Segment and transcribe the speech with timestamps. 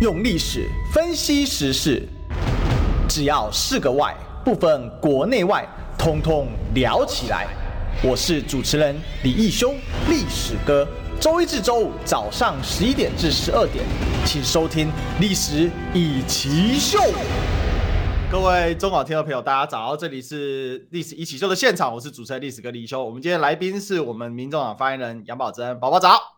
[0.00, 2.08] 用历史分析时事，
[3.08, 7.48] 只要是个“外”，不分国内外，通通聊起来。
[8.00, 9.74] 我是主持人李义修，
[10.08, 10.86] 历史哥。
[11.18, 13.84] 周一至周五早上十一点至十二点，
[14.24, 14.86] 请收听
[15.18, 17.00] 《历史一起秀》。
[18.30, 19.96] 各位中广听众朋友，大家早！
[19.96, 23.04] 这里是《历史一起秀》的现场，我是主持人历史哥李义修。
[23.04, 26.37] 我们今天来宾是我们民众党发言人杨宝珍，宝宝早。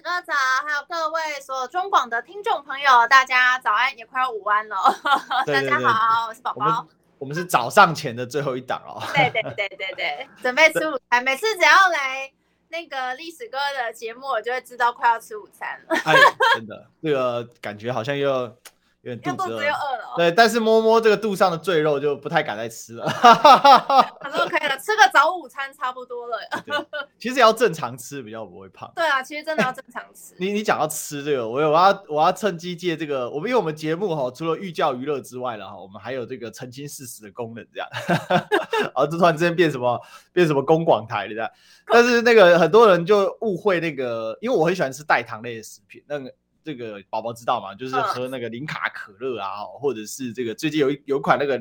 [0.00, 0.32] 哥早，
[0.66, 4.76] 还有各位所有中广的听众朋友，大家早安，也快要午安了。
[5.44, 6.64] 对对对大家好，我是宝宝。
[6.64, 9.02] 我们，我们是早上前的最后一档哦。
[9.14, 11.22] 对对对对对，准备吃午餐。
[11.22, 12.32] 每次只要来
[12.68, 15.96] 那个历史哥的节目，我就会知道快要吃午餐了。
[16.04, 16.14] 哎，
[16.54, 18.56] 真的，这个感觉好像又。
[19.02, 23.08] 有点肚子，又饿了，哦，对，但是摸摸这个肚上的赘肉就不太敢再吃了。
[24.20, 26.36] 反正可以了，吃个早午餐差不多了。
[27.18, 28.92] 其实要正常吃比较不会胖。
[28.94, 30.34] 对啊，其实真的要正常吃。
[30.38, 37.88] 你你讲到吃这个，我我要我要趁机借这个，我们因为我们节目哈，除了寓教于乐之外了哈，我们还有这个澄清事实的功能，这样。
[38.28, 39.98] 然后这突然之间变什么
[40.32, 41.50] 变什么公广台了这样。
[41.86, 46.30] 但是那个很多人就误会那个，因为我很喜欢吃代糖类的食品，那个。
[46.62, 47.74] 这个宝宝知道吗？
[47.74, 51.60] 就是喝那个零卡可乐啊，嗯、或者是这个最近有一有一款那个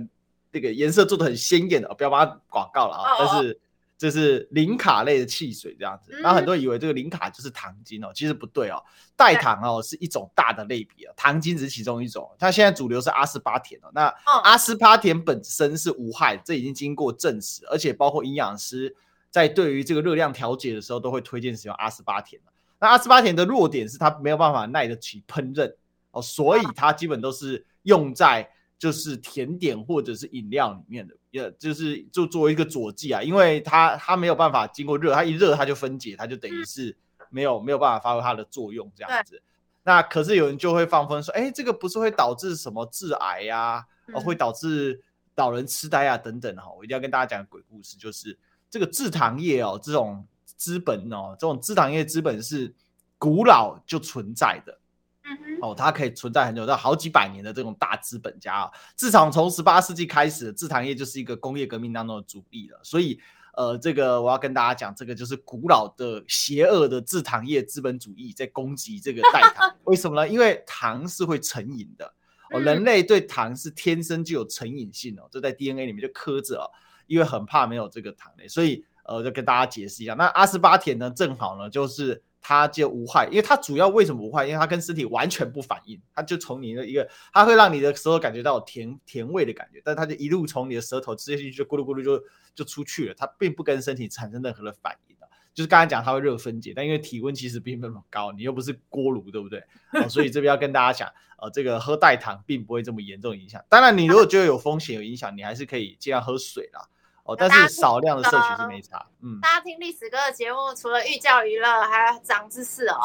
[0.51, 3.13] 那个颜色做的很鲜艳的，不要把它广告了啊。
[3.13, 3.59] 哦、但是
[3.97, 8.81] 这是零卡类的汽水这样子，然后很多人以为这个零卡就是糖精哦，其实不对哦。
[9.15, 12.29] 代糖哦是一种大的类别啊，糖精只是其中一种。
[12.39, 14.05] 它现在主流是阿斯巴甜哦，那
[14.43, 18.95] 阿斯巴甜本身是无害，这已经经过证实，而且包括营养师
[19.29, 22.41] 在对于这个热量调节的时候都会推荐使用阿斯巴甜。
[22.79, 25.69] 那阿斯巴甜的弱点是它没有办法耐得起烹饪
[26.11, 36.95] 哦，所以它基本都是用在就是甜点或者是饮料里面的，也就是就作为一个佐剂啊，因为它它没有办法经过热，它一热它就分解，它就等于是
[37.29, 39.41] 没有没有办法发挥它的作用这样子。
[39.83, 45.01] 那可是有人就会放风说，哎，这个不是会导致什么致癌呀，哦，会导致
[45.35, 48.37] 老人痴呆啊等等哈，我一定要跟大家讲个鬼故事，就是
[48.69, 50.25] 这个制糖业哦这种。
[50.59, 52.75] 资本哦，这种制糖业资本是
[53.17, 54.77] 古老就存在的，
[55.23, 58.71] 嗯哼，哦，它可以存在很久，到好几百年的这种大资本家啊。
[58.97, 62.79] 自从从十八世纪开始，制糖业就是一个工业革命当中的主力了。
[62.83, 63.17] 所以，
[63.55, 69.73] 呃，这个我要跟大家讲，这个就是古老的邪恶的制糖业资本主义在攻击这个代糖。
[69.85, 70.27] 为什么呢？
[70.27, 72.13] 因为糖是会成瘾的，
[72.51, 76.67] 哦，人类对糖是天生就有成瘾性哦，这在 DNA 里面就刻着哦，
[77.07, 78.85] 因为很怕没有这个糖类，所以。
[79.09, 84.45] 呃，就跟大家解释一下，那阿斯巴甜呢，正好呢，就是它就无害，因为它主要为什么无害？
[84.45, 95.27] 因为它跟身体完全不反应，它就从你的一个，它会让你的舌头感觉到甜甜味的感觉，但它就一路从你的舌头直接进去，就咕噜咕噜就就出去了，它并不跟身体产生任何的反应的。
[95.55, 99.63] 就是刚才讲它会热分解，但因为体温其实并不那么高，你又不是锅炉，对不对？
[100.07, 103.59] 所以这边要跟大家讲，呃，这个喝代糖并不会这么严重影响。
[103.67, 106.87] 当然，你如果觉得有风险有影响，你还是可以尽量喝水啦。
[107.35, 109.05] 但是少量的摄取是没差。
[109.21, 112.99] 嗯，大家听历史哥的节目，除了寓教于乐，还要长知识哦。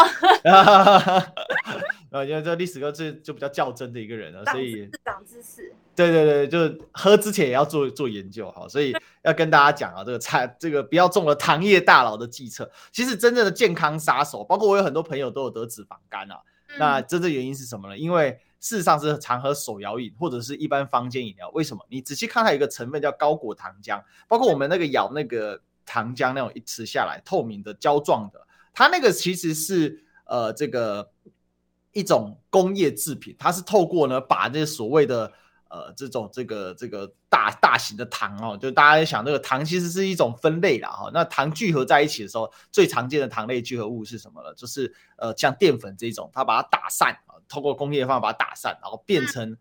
[2.24, 5.74] 因为这历史哥是就比较较真的一个人了，所以长知识。
[5.96, 12.70] 对对对，就是喝之前也要做做研究哈，所以要跟大家讲啊，这个菜这个不要中了糖业大佬的计策。
[12.92, 16.36] 其实真正的健康杀手，包括我有很多朋友都有得脂肪肝啊。
[16.68, 17.98] 嗯、那真正原因是什么呢？
[17.98, 21.50] 因为事实上是常喝手摇饮或者是一般坊间饮料。
[21.50, 21.84] 为什么？
[21.90, 28.40] 你仔细看，它有一个成分叫高果糖浆，包括我们那个咬那个糖浆那种一吃下来透明的胶状的，
[28.72, 31.10] 它那个其实是呃这个
[31.92, 35.30] 一种工业制品，它是透过呢把这所谓的。
[35.74, 41.10] 呃，这种这个这个大大型的糖哦，就大家在想，这个糖其实是一种分类啦哈。
[41.12, 44.54] 那糖聚合在一起的时候，最常见的糖类聚合物是什么呢？
[44.54, 49.56] 就是呃，像淀粉这种，它把它打散啊，通过工业方法把它打散，然后变成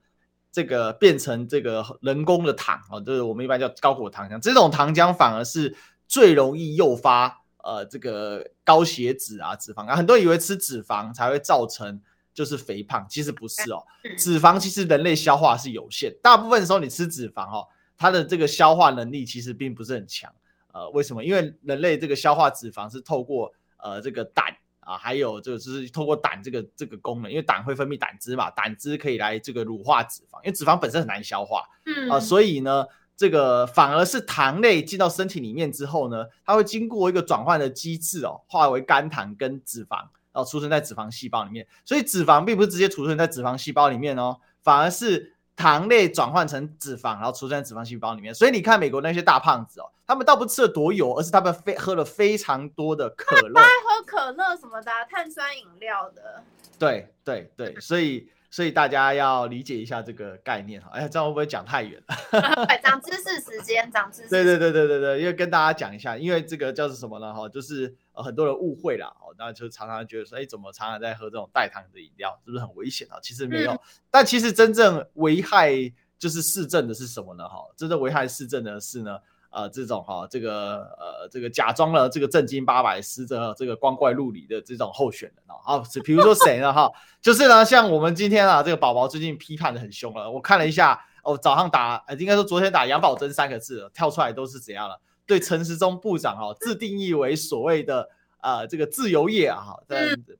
[0.52, 4.40] 这个变成这个人工的糖啊，就是我们一般叫高果糖浆。
[4.40, 5.76] 这种糖浆反而是
[6.08, 9.96] 最容易诱发呃这个高血脂啊、脂肪啊。
[9.96, 12.00] 很多人以为吃脂肪才会造成。
[12.34, 13.84] 就是肥胖，其实不是哦。
[14.18, 17.68] 脂肪其实人类消化是有限，大部分的时候你吃脂肪哦，
[17.98, 20.34] 它的这个消化能力其实并不是很强。
[20.72, 21.24] 呃，为什么？
[21.24, 24.46] 因为人类这个消化脂肪是透过呃这个胆
[24.80, 32.86] 啊，还有这个就是透过胆这个这个功能，因为胆会分泌胆汁嘛，胆汁可以来这个乳化脂肪，因为脂肪本身很难消化，嗯啊，所以呢，
[33.16, 40.08] 这个反而是糖类进到身体里面之后呢，它会经过一个转换的机制哦，化为肝糖跟脂肪。
[40.34, 48.34] 然后储存在脂肪细胞里面，所以脂肪并不是直接储存在脂肪细胞里面哦，反而是糖类转换成脂肪，然后储存在脂肪细胞里面。
[48.34, 56.44] 所以你看美国那些大胖子哦，他们倒不吃了多油，而是他们非喝了非常多的可乐， 爱喝可乐什么的，碳酸饮料的。
[56.80, 60.88] 对对对，所以所以大家要理解一下这个概念哈。
[60.94, 62.16] 哎呀，这样会不会讲太远了？
[62.68, 64.30] 对，长知识时间，长知识。
[64.30, 67.34] 对对对对对对，因为跟大家讲一下，因为这个叫做什么呢？
[67.34, 73.18] 哈，就是呃很多人误会了哦，那就常常觉得说，哎，怎么常常在喝这种代糖的饮料，是不是很危险啊？
[73.24, 73.80] 其实没有，嗯、
[74.12, 75.72] 但其实真正危害
[76.20, 77.50] 就是市政的是什么呢？
[77.50, 79.18] 哈，真正危害市政的是呢？
[79.54, 86.74] 呃，这种哈、哦，这个呃，这个假装了这个正经八百、实则这个光怪陆离的这种候选人啊，好，比如说谁呢？
[86.74, 86.92] 哈，
[87.22, 90.32] 就是呢，像我们今天啊，这个宝宝最近批判的很凶了。
[90.32, 95.00] 我看了一下，哦，早上打，应该说昨天打杨宝珍三个字，跳出来都是怎样了？
[95.28, 98.10] 对陈时中部长哈、哦，自定义为所谓的
[98.42, 99.84] 呃这个自由业啊，哈，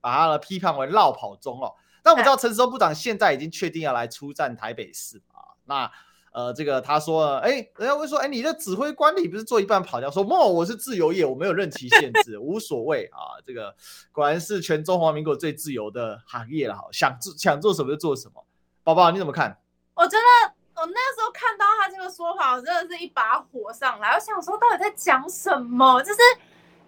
[0.02, 1.72] 把他呢批判为落跑中哦。
[2.02, 5.92] 但我们知道陈时中部长现在已经确定要来出战台北市啊，那。
[6.34, 10.10] 呃，这个他说，哎，人家会说，哎，你的指挥官你不是做一半跑掉？
[10.10, 13.38] 说，莫，我是自由业，我没有任期限制，无所谓啊。
[13.46, 13.74] 这个
[14.12, 18.44] 果然是全中华民国最自由的行业了，哈，想做想做什么就做什么。
[18.84, 19.58] 宝宝你怎么看？
[19.94, 24.16] 我觉得我那时候看到他这个说法，我真的是一把火上来。
[24.16, 26.02] 我想说，到底在讲什么？
[26.02, 26.20] 就是。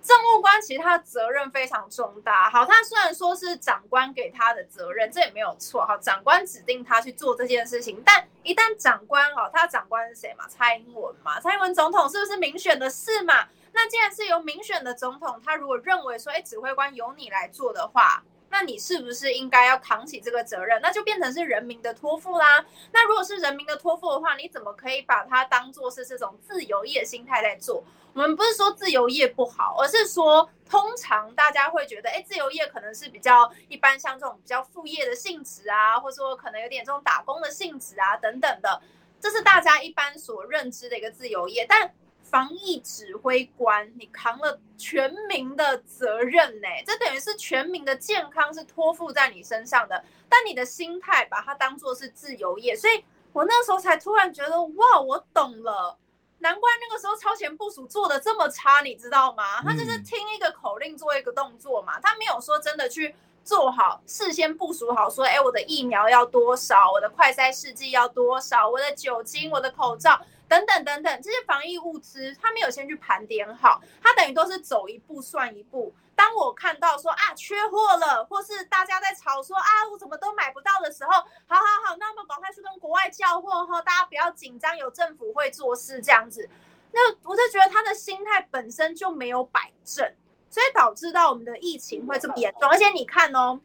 [0.06, 2.48] 政务官其实他的责任非常重大。
[2.52, 5.84] 好，他虽然说是长官给他的责任，这也没有错。
[5.84, 10.46] 好，长官指定他去做这件事情，但一旦长官哦，他的长官是谁嘛？
[10.48, 11.40] 蔡英文嘛？
[11.40, 13.48] 蔡英文总统是不是民选的事嘛？
[13.74, 20.81] 那既然是由民选的总统，他如果认为说，哎，指挥官由你来做的话，那你是不是应该要扛起这个责任？
[20.81, 22.65] 那就变成是人民的托付啦。
[22.92, 27.83] 那如果是人民的托付的话，你怎么可以把它当做是这种自由业心态在做？
[28.13, 38.81] 我们不是说自由业不好，而是说通常大家会觉得，哎，自由业可能是比较一般，像这种比较副业的性质啊，或者说可能有点这种打工的性质啊，等等的，
[39.19, 41.65] 这是大家一般所认知的一个自由业。
[41.68, 41.94] 但
[42.35, 55.97] 防疫指挥官，你扛了全民的责任呢，这等于是全民的健康是托付在你身上的，但你的心态把它当做是自由业，所以我那时候才突然觉得，哇，我懂了。
[56.39, 59.61] 难怪那个时候超前部署做的这么差，你知道吗？
[59.63, 63.15] 他就是听一个口令做一个动作嘛，他没有说真的去
[63.45, 70.19] 做好，事先部署好，说，哎，我的疫苗要多少，我的快筛试剂要多少，我的酒精，我的口罩。
[70.47, 75.94] 等等等等，这些防疫物资他没有先去盘点好，他等于都是走一步算一步。
[76.15, 86.50] 当我看到说啊缺货了，或是大家在吵说啊我怎么都买不到的时候，好好好，那我们赶快去跟国外叫货哈，大家不要紧张，有政府会做事这样子。
[86.92, 90.09] 那我就觉得他的心态本身就没有摆正，
[90.50, 92.69] 所以导致到我们的疫情会这么严重。
[92.69, 93.59] 而且你看哦。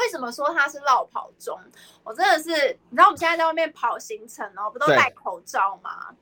[0.00, 1.60] 为什么说他是落跑中？
[2.02, 2.50] 我真的是，
[2.88, 6.14] 你知道我们现在在外面跑行程哦，不都戴口罩吗？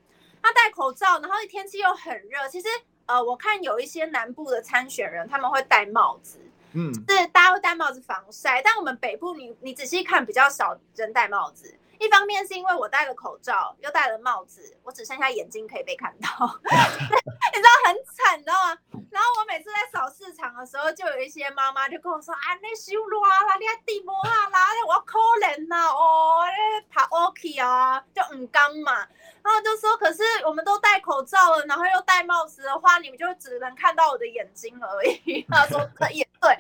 [0.42, 2.48] 他戴口罩，然后天气又很热。
[2.50, 2.66] 其实，
[3.06, 6.40] 呃，我看有一些南部的参选人他们会戴帽子，
[6.72, 8.60] 嗯，是大家会戴帽子防晒。
[8.60, 11.72] 但我们北部你，你你仔细看，比较少人戴帽子。
[11.98, 16.28] 一方面是因为我戴了口罩，又戴了帽子，我只剩下眼睛可以被看到，
[16.64, 18.78] 你知道很惨，你知道吗？
[19.10, 29.06] 然后我每次在扫市场的时候，就有一些妈妈就跟我说：“啊，那修罗啦，你还地魔啊啦，我要可怜呐，哦，你爬 OK 啊，就很刚嘛。”
[29.42, 35.42] 然后就说：“可是我们都戴口罩了，然后又戴帽子的话，你们就只能看到我的眼睛而已。
[35.50, 36.56] ”他说：“可以，对，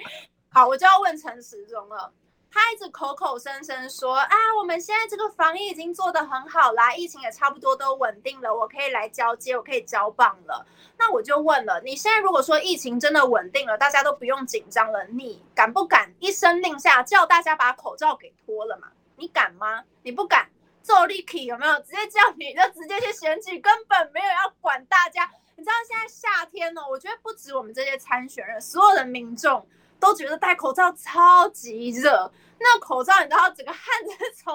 [0.50, 2.10] 好，我就要问陈时中了。”
[2.50, 10.66] 他一直口口声声说啊，我们现在这个防疫已经做得很好啦，疫情也差不多都稳定了，我可以来交接，我可以交棒了。
[10.96, 18.88] 那我就问了，你现在如果说疫情真的稳定了，大家都不用紧张了，你敢不敢一声令下叫大家把口罩给脱了嘛？
[19.16, 19.84] 你敢吗？
[20.02, 20.48] 你不敢，
[20.82, 21.78] 做立体有没有？
[21.80, 25.30] 直接叫你就直接去选举，根本没有要管大家。
[25.54, 29.66] 你知道现在夏天呢，我觉得不止我们这些参选人，所有的民众。
[30.00, 33.82] 都觉得戴口罩超级热，那口罩你知道整个汗
[34.18, 34.54] 是从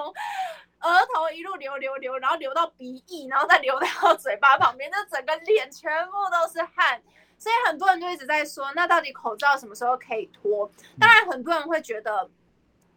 [0.80, 7.00] 额头一路流流流，然后流到鼻翼，然后再流到嘴巴旁边，那整个脸全部都是汗，
[7.38, 10.70] 所以很多人就一直在说，那到底口罩什么时候可以脱？
[10.98, 12.28] 当然很多人会觉得，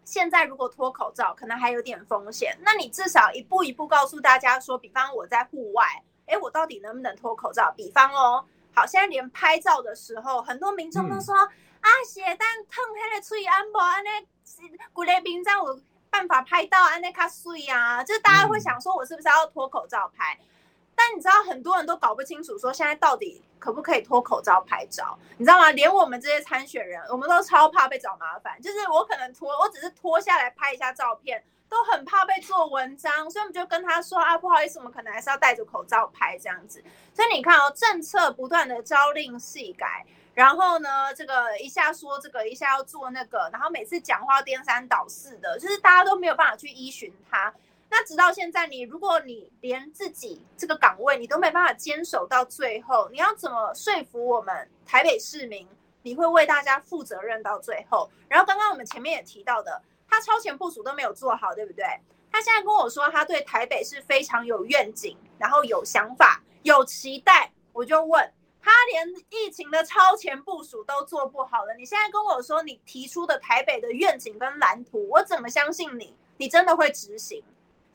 [0.03, 5.85] 现在如果脱口罩可能还有点风险，那你至少一步一步告诉大家说，比方我在户外，
[6.25, 7.73] 诶，我到底能不能脱口罩？
[7.77, 11.35] 比方哦，好，现在连拍照的时候，很多民众都说。
[11.87, 14.09] 啊，写单烫黑的吹安博安尼，
[14.91, 15.79] 古雷兵这样有
[16.09, 20.37] 办法拍到安内卡水啊，就大家会想说，我是不是要脱口罩拍？
[20.93, 25.17] 但你知道很多人都搞不清楚，说现在到底可不可以脱口罩拍照？
[25.37, 25.71] 你知道吗？
[25.71, 28.61] 连我们这些参选人，我们都超怕被找麻烦。
[28.61, 36.83] 就是我可能脱，我只是脱下来拍一下照片，都很怕被做文章，所以我们就跟他说啊，不好意思，我们可能还是要戴着口罩拍这样子。
[37.13, 40.05] 所以你看哦，政策不断的朝令夕改。
[40.37, 47.51] 然后呢，这个一下说这个，一下要做那个，然后每次讲话颠三倒四的，就是大家都没有办法去依循他。
[47.89, 55.67] 那直到现在，你如果你连自己这个岗位你都没办法坚守到最后，你要怎么说服我们台北市民，
[56.03, 58.07] 你会为大家负责任到最后？
[58.29, 61.83] 然后刚刚我们前面也提到的，他超前部署都没有做好，对不对？
[62.31, 68.31] 他现在跟我说他对台北是非常有愿景，然后有想法、有期待，我就问。
[68.67, 76.13] 他连疫情的超前部署都做不好了，你现在跟我说你提出的台北的愿景跟蓝图，我怎么相信你？
[76.35, 77.41] 你真的会执行？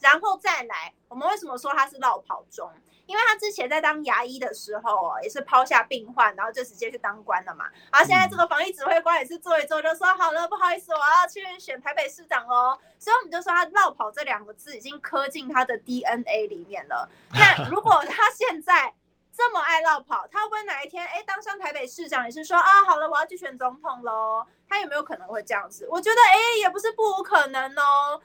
[0.01, 2.73] 然后再来，我们为什么说他是落跑中？
[3.05, 7.67] 因为他之前在当牙医的时候哦，也是抛下病患，然后就直接去当官了嘛。
[7.93, 12.79] 然后现在这个防疫指挥官也是做一做，就说好了，不好意思，我要去选台北市长哦。
[12.99, 17.09] 所以我们就说他落跑这两个字已经刻进他的 DNA 里面了。
[17.35, 18.95] 那如果他现在，
[19.35, 24.47] 这么爱落跑，他会不会哪一天哎当上台北市长也是说啊好了，我要去选总统喽？
[24.69, 25.87] 他有没有可能会这样子？
[25.91, 28.21] 我觉得哎也不是不无可能哦。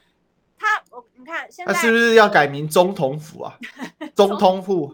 [0.60, 3.56] 他我你看现在他是不是要改名中统府啊？
[4.16, 4.88] 中统府，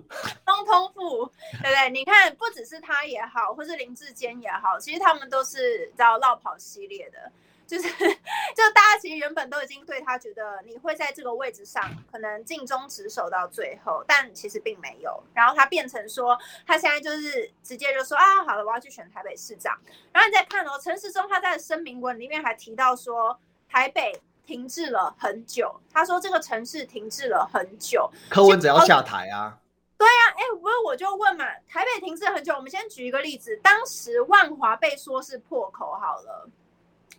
[0.46, 1.26] 中统府，
[1.62, 1.90] 对不对？
[1.90, 7.32] 你看不只是他也好，或是林志坚也好，其实他们都是叫落跑系列的。
[7.66, 15.24] 就是，就大家其实原本都已经对他觉得你会在这个位置上可能尽忠职守到最后，但其实并没有。
[15.34, 19.80] 然后他变成说，他现在就是直接就说啊，好了，我要去选台北市长。
[20.12, 23.40] 然后你再看哦，陈时中他在声明文里面还提到说，
[23.70, 25.80] 台北停滞了很久。
[25.92, 29.58] 他说这个城市停滞了很久，柯文哲要下台啊？
[29.98, 36.50] 对呀、啊，哎，不是我就问嘛，台北停滞很久，我们先举一个例子，当时万华被说是破口，好了。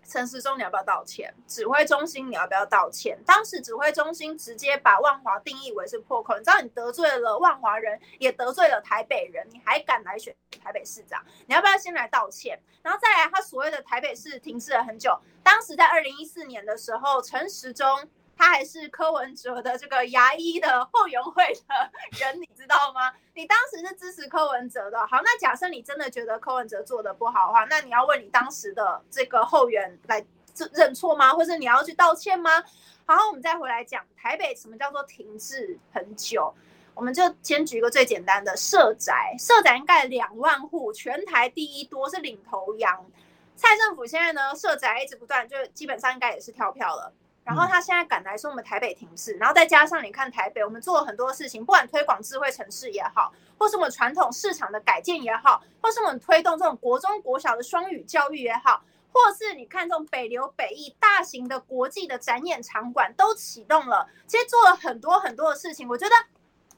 [0.06, 1.34] 陈时中，你要不要道歉？
[1.46, 3.18] 指挥中心，你要不要道歉？
[3.26, 11.24] 当时指挥中心直接把万华定义为是破口，你知道你得罪了万华人，也得罪了台北人，你还敢来选台北市长？
[11.46, 12.60] 你要不要先来道歉？
[12.82, 18.08] 然后再来，他所谓的台北市停滞了很久，当时在二零一四年的时候，陈时中。
[18.36, 23.12] 他还是柯文哲的这个牙医的后援会的人，你知道吗？
[23.34, 25.06] 你当时是支持柯文哲的。
[25.06, 30.24] 好，那假设你真的觉得柯文哲做的不好的话，那你要问你当时的这个后援来
[30.72, 31.32] 认错吗？
[31.32, 32.62] 或者你要去道歉吗？
[33.06, 36.54] 好，我们再回来讲台北什么叫做停滞很久？
[36.94, 43.04] 我们就先举一个最简单的社宅，社宅盖两万户，全台第一多，是领头羊。
[43.56, 47.12] 蔡政府现在呢，社宅一直不断，就基本上应该也是跳票了。
[47.44, 58.82] 然后他现在赶来说我们台北停滞，然后再加上你看台北，我们做了很多事情，不管推广智慧城市也好，或是我们传统市场的改建也好，或是我们推动这种国中国小的双语教育也好，
[59.12, 65.86] 或是你看这种北流北艺大型的国际的展演场馆都启动了，其实做了很多很多的事情。
[65.86, 66.14] 我觉得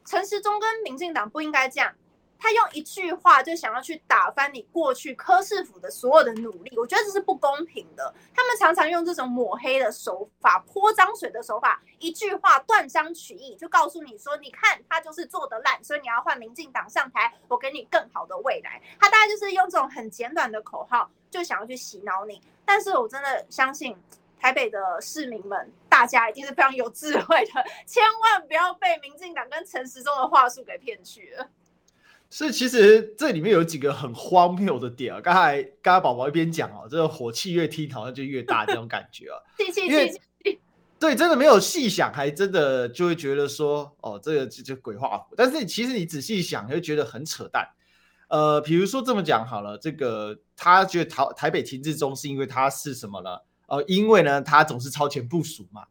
[0.04, 1.94] 陈时中跟民进党不应该这样。
[2.38, 8.14] 他用一句话就想要去打翻你过去柯市府的所有的努力，我觉得这是不公平的。
[8.34, 22.40] 他们常常用这种抹黑的手法、泼脏水的手法，一句话断章取义，就告诉你说：“你看他就是做得烂，所以你要换民进党上台，我给你更好的未来。”他大概就是用这种很简短的口号，就想要去洗脑你。
[22.64, 23.96] 但是我真的相信
[24.38, 31.48] 台北的市民们，大家一定是非常有智慧的，千万不要被民进党跟陈时中的话术给骗去了。
[32.28, 35.20] 所以其实这里面有几个很荒谬的点啊！
[35.20, 39.38] 刚才刚才宝宝一边讲哦，这个火气越听好像就越大这种感觉啊。
[40.98, 45.34] 对，真的没有细想，还真的就会觉得说，哦，这个就就鬼画符。
[45.36, 47.68] 但是其实你仔细想，你会觉得很扯淡。
[48.28, 53.38] 呃，比如说这么讲好了，这个他觉得台台北停滞中是因为他是什么呢？
[53.68, 55.84] 呃，因为呢他总是超前部署嘛。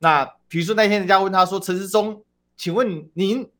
[0.00, 2.22] 那比如说那天人家问他说，陈世忠，
[2.56, 3.50] 请问您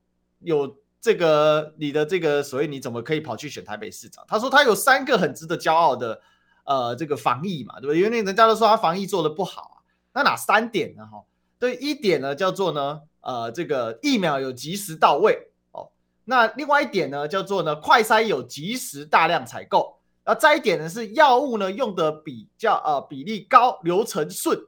[0.40, 0.76] 有？
[1.08, 4.22] 这个你的这个所谓你怎么可以跑去选台北市长？
[4.28, 6.20] 他说他有三个很值得骄傲的，
[6.64, 7.98] 呃，这个防疫嘛，对不对？
[7.98, 9.76] 因为人家都说他防疫做得不好啊，
[10.12, 11.06] 那哪三点呢？
[11.06, 11.24] 哈，
[11.58, 15.88] 对，一点呢叫做呢，呃，这个疫苗有及时到位哦。
[16.26, 19.98] 那另外一点呢叫做呢，快筛有及时大量采购。
[20.26, 24.60] 那再一点呢是药物呢用的比较呃比例高，流程顺。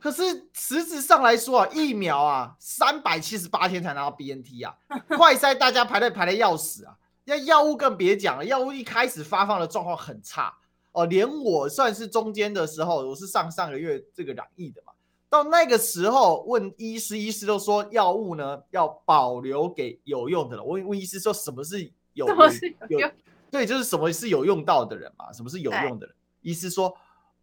[0.00, 4.72] 可是实质上来说啊，疫苗啊，三百七十八天才拿到 BNT 啊，
[5.16, 10.54] 快筛大家排队排的要死啊，那药物更别讲了，药物一开始发放的状况很差
[10.92, 14.92] 哦，连我算是中间的时候，我是上上个月这个染疫的嘛，
[15.28, 20.62] 到那个时候问医师，医师都说药物呢要保留给有用的了。
[20.62, 22.36] 我问医师说什么是有用？
[22.88, 23.10] 有
[23.50, 25.32] 对，就是什么是有用到的人嘛？
[25.32, 26.14] 什么是有用的人？
[26.42, 26.96] 医师说。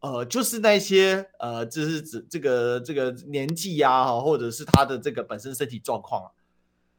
[0.05, 6.29] 呃，就是那些呃，就是指这个这个年纪呀，哈，或者是他的这个本身身体状况啊。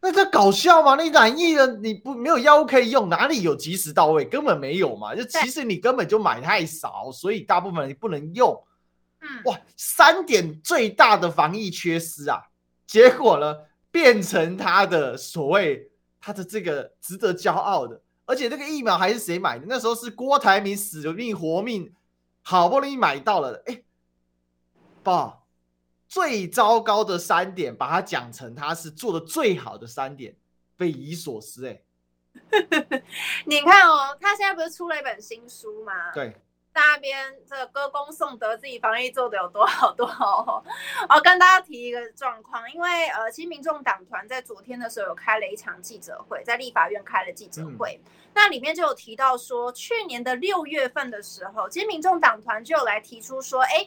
[0.01, 1.01] 那这搞笑吗？
[1.01, 4.25] 你染疫了，你不没有药物可以用，哪里有及时到位？
[4.25, 5.15] 根本没有嘛。
[5.15, 8.61] 就其实你根本就买太少，所以大部分人不能用。
[9.21, 12.43] 嗯，哇，三点最大的防疫缺失啊，
[12.87, 13.57] 结果呢
[13.91, 15.89] 变成他的所谓
[16.21, 19.65] 他的这个值得骄傲的，而且这个疫苗还是谁买的？
[19.69, 21.91] 那时候是郭台铭死命活命，
[22.49, 23.83] 好不容易买到了，哎，
[25.03, 25.41] 爸。
[26.09, 30.37] 最糟糕的三点，把它讲成它是做的最好的三点，
[30.77, 31.83] 匪夷所思哎。
[33.45, 36.13] 你看哦，他现在不是出了一本新书吗？
[36.15, 36.31] 对，
[36.73, 40.65] 在那边这个歌功颂德，自己防疫做的有多好多好。
[41.09, 53.85] 我 跟大家提一个状况，因为呃，其实民众党团在昨天的时候有开了一场记者会，在立法院开了记者会，嗯、那里面就有提到说，去年的六月份的时候，其实民众党团就有来提出说，哎。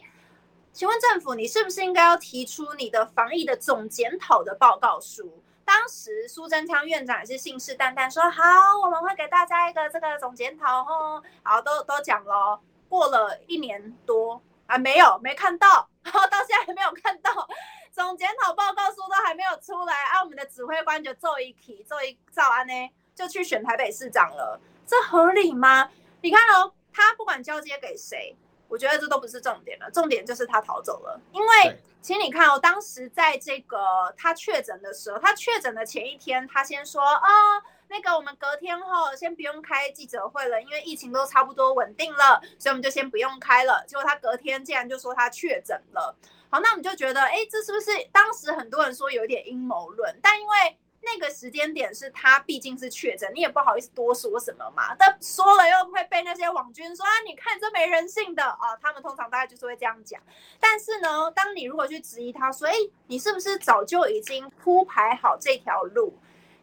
[0.72, 5.42] 请问政府，你是不是应该要提出你的防疫的总检讨的报告书？
[5.64, 8.44] 当时苏贞昌院长也是信誓旦旦说好，
[8.80, 11.20] 我们会给大家一个这个总检讨哦。
[11.42, 17.48] 好，都都讲了，过了一年多啊，没有，没看到，然后到现在还没有看到
[17.90, 20.22] 总检讨报告书都还没有出来啊。
[20.22, 22.90] 我们的指挥官就做一题，做一照安呢，
[23.20, 25.90] 就去选台北市长了，这合理吗？
[26.22, 28.34] 你看哦，他不管交接给谁。
[28.66, 31.20] 我觉得这都不是重点了，重点就是他逃走了。
[31.32, 43.84] 因为其实你看哦，当时在这个他确诊的时候，他确诊的前一天，他先说啊、哦，那个我们隔天后先不用开记者会了，因为疫情都差不多稳定了，所以我们就先不用开了。
[43.88, 46.16] 结果他隔天竟然就说他确诊了。
[46.48, 50.16] 好，那我们就觉得，哎，这是不是当时很多人说有点阴谋论？
[50.22, 54.94] 但因为那个时间点是他毕竟是确诊，你也不好意思多说什么嘛。
[54.96, 58.76] 但说了又会被那些网军说啊，你看这没人性的啊。
[58.80, 60.20] 他们通常大概就是会这样讲。
[60.58, 62.74] 但是呢，当你如果去质疑他说，哎，
[63.06, 66.16] 你是不是早就已经铺排好这条路？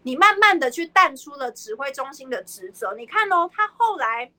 [0.03, 2.93] 你慢慢的去淡出了指挥中心的职责。
[2.93, 4.31] 你看哦，他后来。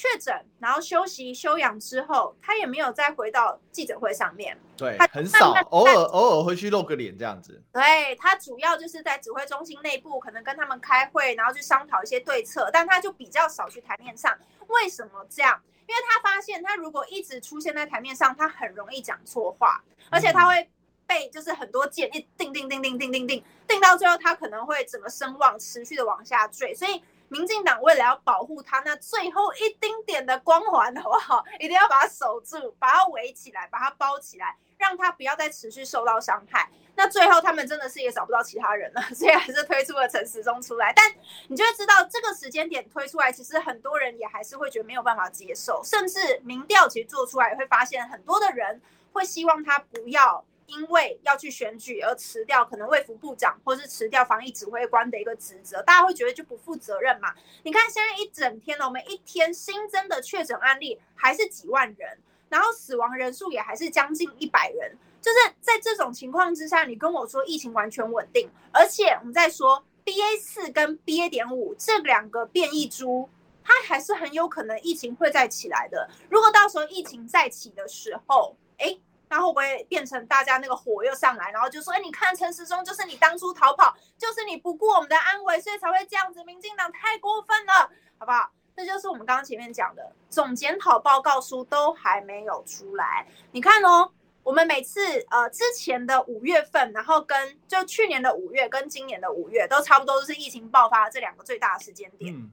[0.00, 4.58] 确诊，然后休息休养之后，他也没有再回到记者会上面。
[4.74, 7.62] 对，他很少，偶尔偶尔会去露个脸这样子。
[7.70, 14.34] 对，他主要就是在指挥中心内部，可能跟他们开会，然后去商讨一些对策，但他就比较少去台面上。
[14.68, 15.60] 为什么这样？
[15.86, 20.70] 因为他发现，他如果一直出现在台面上，他很容易讲错话，而且他会
[21.06, 27.04] 被就是很多箭一定定定定定定定定到最后，他可能会整个声望持续的往下坠，所以。
[27.30, 31.44] 民进党为了要保护他那最后一丁点的光环， 好不好？
[31.60, 36.68] 一定要把它守住，把它围起来，把它包起来，让他不要再持续受到伤害。
[36.96, 40.92] 那最后他们真的是也找不到其他人了， 所以还是推出了陈时中出来。
[40.92, 41.04] 但
[41.46, 50.44] 你就会知道，这个时间点推出来，其实很多人也还是会觉得没有办法接受，甚至民调其实做出来也会发现，很多的人会希望他不要。
[50.70, 57.34] 因为要去选举而辞掉可能卫福部长或是辞掉防疫指挥官的一个职责，大家会觉得就不负责任嘛？
[57.64, 73.28] 你看现在一整天呢，我们一天新增的确诊案例还是几万人，然后死亡人数也还是将近一百人，就是在这种情况之下，你跟我说疫情完全稳定，而且我们在说 BA 四跟 BA 点五这两个变异株，
[73.64, 76.08] 它还是很有可能疫情会再起来的。
[76.28, 78.98] 如果到时候疫情再起的时候，哎。
[79.30, 86.42] 那会不会变成大家那个火又上来，然后就说：“哎，你看陈时中就是你当初逃跑，就是你不顾我们的安危，所以才会这样子。
[86.42, 87.88] 民进党太过分了，
[88.18, 93.26] 好不好？”这就是我们刚刚前面讲的总检讨报告书都还没有出来。
[93.52, 94.10] 你看哦，
[94.42, 102.34] 我们每次呃之前的五月份，然后跟就去年的五月跟今年的五月都差不多，都是疫情爆发的这两个最大的时间点。
[102.34, 102.50] 嗯，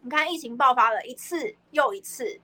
[0.00, 2.40] 你看疫情爆发了一次又一次。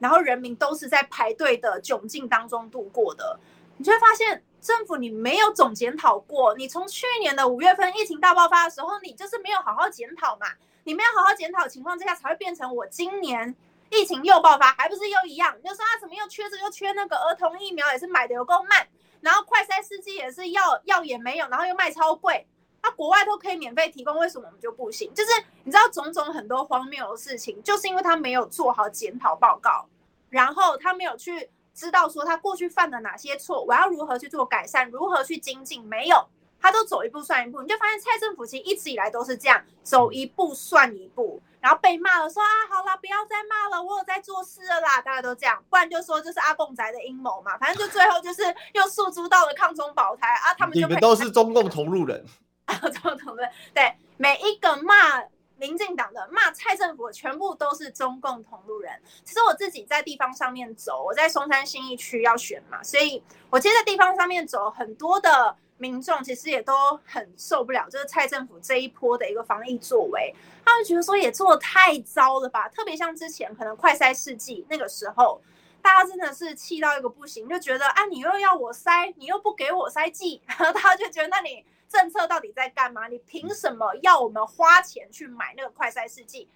[0.00, 3.38] 然后人民都是在排队的窘境当中度过的，
[3.76, 10.48] 你就会发现政府你没有总检讨过，你从去年的五月份疫情大爆发的时候，你就是没有好好检讨嘛，
[10.84, 13.54] 你没有好好检讨情况之下，才会变成我今年
[13.90, 15.54] 疫情又爆发，还不是又一样？
[15.56, 18.88] 你就说啊，怎么又缺这又缺那个儿童疫苗也是买的有够慢，
[19.20, 22.46] 然后快筛试剂也是药药也没有，然后又卖超贵。
[22.82, 25.12] 那国外都可以免费提供，为什么我们就不行？
[25.12, 25.30] 就是
[25.64, 29.86] 你知道种种很多荒谬的事情，就是因为他没有做好检讨报告，
[30.30, 36.26] 然后他没有去知道说他过去犯了哪些错，我要如何去做改善，如何去精进，没有，
[36.60, 52.24] 他都走一步算一步，你就发现蔡政府其实一直以来都是这样，走一步算一步，然后被骂了说啊，好了，不要再骂了，我有在做事了啦，大家都这样，不然就说这是阿共宅的阴谋嘛，反正就最后就是又诉诸到了抗中保台啊，他们就你们都是中共同路人。
[52.70, 53.50] 中共同路人。
[53.74, 55.20] 对，每一个骂
[55.60, 58.90] 民进党的、骂蔡政府，全部都是中共同路人。
[59.22, 72.66] 其实我自己在地方上面走，我在松山新义区要选嘛，所以我其实在地方上面走，很多的民众其实也都很受不了，就是蔡政府这一波的一个防疫作为，他们觉得说也做得太糟了吧？
[72.70, 75.42] 特别像之前可能快筛试剂那个时候，
[75.82, 83.08] 大家真的是气到一个不行，就觉得啊，你又要我筛，你又不给我筛剂，然后大家就觉得那你政策到底在干嘛？
[83.08, 86.48] 你凭什么要我们花钱去买那个快筛试剂？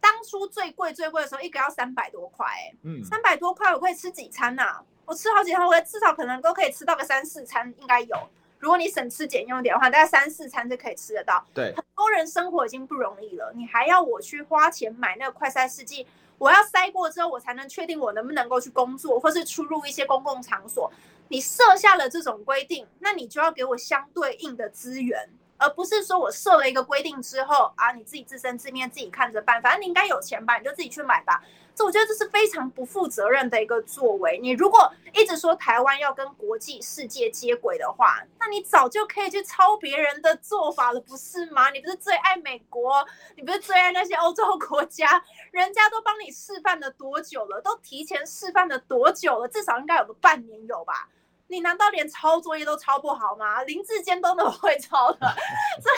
[0.00, 4.84] 当初最贵最贵的时候，一个要三百多块，欸，嗯，三百多块我可以吃几餐呐，啊？
[5.06, 8.16] 我吃好几餐，我至少可能都可以吃到个三四餐，应该有。
[8.58, 11.46] 如果你省吃俭用点的话，大概三四餐就可以吃得到。
[11.54, 16.06] 对，很多人生活已经不容易了，你还要我去花钱买那个快筛试剂？
[16.36, 20.92] 我要筛过之后，我才能确定我能不能够去工作，或是出入一些公共场所。
[21.28, 25.30] 你设下了这种规定，那你就要给我相对应的资源。
[25.56, 29.62] 而不是说我设了一个规定之后啊，你自己自生自灭，自己看着办。
[29.62, 31.42] 反正你应该有钱吧，你就自己去买吧。
[31.74, 34.38] 这我觉得这是非常不负责任的一个作为。
[34.38, 41.70] 你如果一直说台湾要跟国际世界接轨的话，那你早就可以去抄别人的做法了，不是吗？
[41.70, 43.04] 你不是最爱美国，
[43.36, 47.60] 你不是最爱那些欧洲国家，人家都帮你示范了多久了？
[47.60, 49.48] 都提前示范了多久了？
[49.48, 51.08] 至少应该有个半年有吧。
[51.48, 53.62] 你难道连抄作业都抄不好吗？
[53.64, 55.18] 林志坚都那么会抄的，
[55.82, 55.90] 这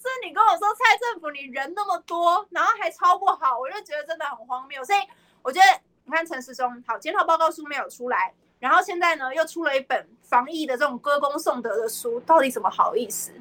[0.00, 4.84] 这你跟我说蔡政府你人那么多，然后还抄不好，我就觉得真的很荒谬。
[4.84, 4.98] 所以
[5.42, 13.32] 我觉得你看陈时中好检讨报告书没有出来，然后现在呢又出了一本防疫的这种歌功颂德的书，到底怎么好意思？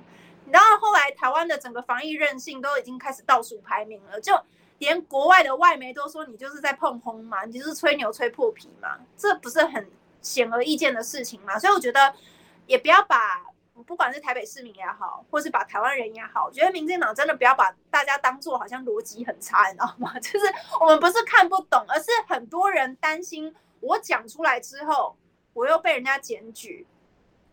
[0.49, 4.37] 然后后来台湾的整个防疫韧性都已经开始倒数排名了，就
[4.79, 9.87] 连国外的外媒都说你就是在碰轰嘛，你就是吹牛吹破皮嘛，这不是很？
[10.23, 12.15] 显而易见的事情嘛，所以我觉得
[12.65, 13.43] 也不要把
[13.85, 20.17] 不管是台北市民也好，或是把台湾人也好，我觉得民进党真的不要把大家当做好像逻辑很差，你知道吗？
[20.21, 20.45] 就是
[20.79, 25.17] 我们不是看不懂，而是很多人担心我讲出来之后，
[25.53, 26.87] 我又被人家检举，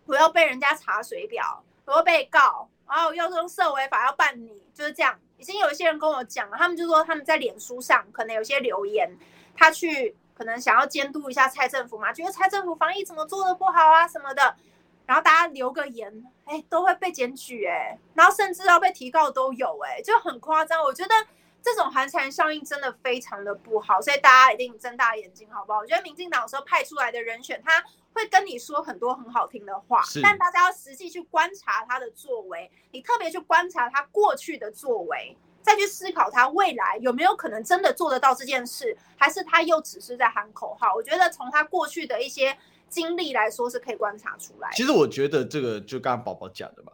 [0.05, 5.19] 我又被人家查水表，我又被告，然后又用社违法要办你，就是这样。
[5.39, 9.11] 已经有一些人跟我讲了，他们就说他们在脸书上可能有些留言，
[9.57, 10.15] 他去。
[10.41, 14.57] 可能想要监督一下蔡政府嘛，觉得蔡政府防疫怎么做的不好啊什么的，
[15.05, 20.83] 然后大家留个言，哎，都会被检举哎，然后甚至要被提告都有哎，就很夸张。
[20.83, 21.15] 我觉得
[21.61, 25.81] 这种寒蝉效应真的非常的不好，所以大家一定睁大眼睛，好不好？
[25.81, 35.37] 我觉得民进党有时候派出来的人选，他会跟你说很多很好听的话，但大家要实际去观察他的作为，你特别去观察他过去的作为。
[35.63, 40.95] 再去思考他未来有没有可能真的做得到这件事，还是他又只是在喊口号？
[40.95, 42.57] 我觉得从他过去的一些
[42.89, 44.71] 经历来说，是可以观察出来。
[44.73, 46.93] 其实我觉得这个就刚刚宝宝讲的嘛，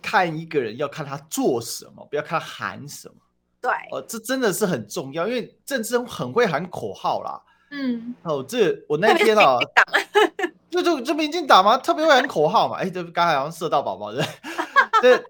[0.00, 3.14] 看一个人要看他做什么，不要看他喊什么。
[3.60, 7.42] 对，哦、呃，这真的是很重要，因为政治人很会喊口号啦。
[7.70, 9.58] 嗯，哦，这我那天啊，
[10.70, 12.76] 就就就民进党嘛，特别会喊口号嘛。
[12.78, 14.24] 哎，这刚才好像射到宝宝的，
[15.02, 15.22] 对，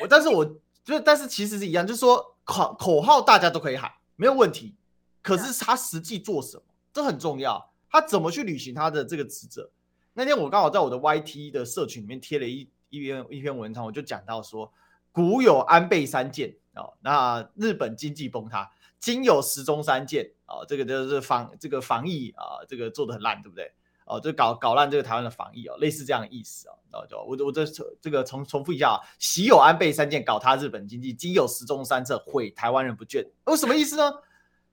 [0.00, 0.44] 我但是我。
[0.88, 4.74] 就但是其实是一样，就是说口口号大家都可以喊，没有问题。
[5.20, 6.62] 可是他实际做什么，
[6.94, 7.70] 这很重要。
[7.90, 9.70] 他怎么去履行他的这个职责？
[10.14, 14.72] 那天我刚好在我的 YT 的社群里面贴了一一篇一篇文章，我就讲到说，
[15.12, 23.70] 古有安倍三件啊，那日本经济崩塌；今有时中三件啊，这个就是防这个防疫啊，这个做的很烂，对不对？
[24.08, 26.72] 哦，就搞搞烂这个台湾的防疫哦，类似这样的意思哦。
[26.90, 27.66] 哦，就我我这
[28.00, 33.22] 这个重重复一下啊，喜有安倍三箭搞他日本经济，今有时中三策毁台湾人不倦。
[33.44, 34.10] 哦，什么意思呢？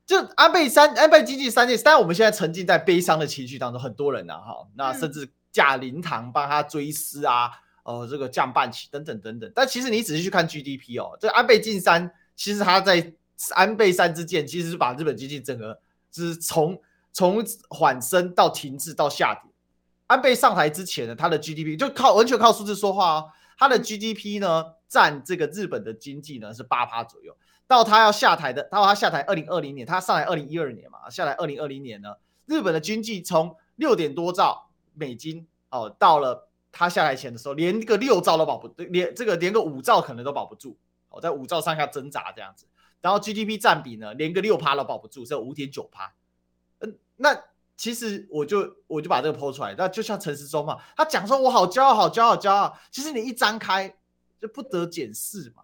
[0.05, 7.51] 就安倍三安倍经济三箭，当然我们现在沉浸在悲伤的情绪当中，很多人呐、啊、哈，那甚至假灵堂帮他追思啊，
[7.83, 9.51] 哦，这个降半旗等等等等。
[9.53, 13.13] 但其实你仔细去看 GDP 哦，这安倍晋三其实他在
[13.55, 15.77] 安倍三支箭，其实是把日本经济整个
[16.09, 16.79] 就是从。
[17.15, 19.49] 从缓升到停滞到下跌，
[20.07, 23.31] 安倍上台之前呢，他的 GDP 就靠完全靠数字说话哦。
[23.57, 27.33] 他的 GDP 呢，占这个日本的经济呢是八趴左右。
[27.67, 32.15] 到他要下台的，到他下台二零二零年，他上台二零一二年嘛，下来二零二零年呢，
[32.47, 42.65] 日本的经济从六点多兆美金哦，到了他下台前的时候，连个六兆都保不，连这个连个五兆可能都保不住哦，在五兆上下挣扎这样子。
[42.99, 46.13] 然后 GDP 占比呢，连个六趴都保不住，只有五点九趴。
[47.17, 47.37] 那
[47.77, 52.77] 其实我就我就把这个抛出来，那就像陈时中嘛，他讲说我好骄傲，好骄傲，骄傲。
[52.89, 53.93] 其实你一张开
[54.39, 55.63] 就不得检视嘛，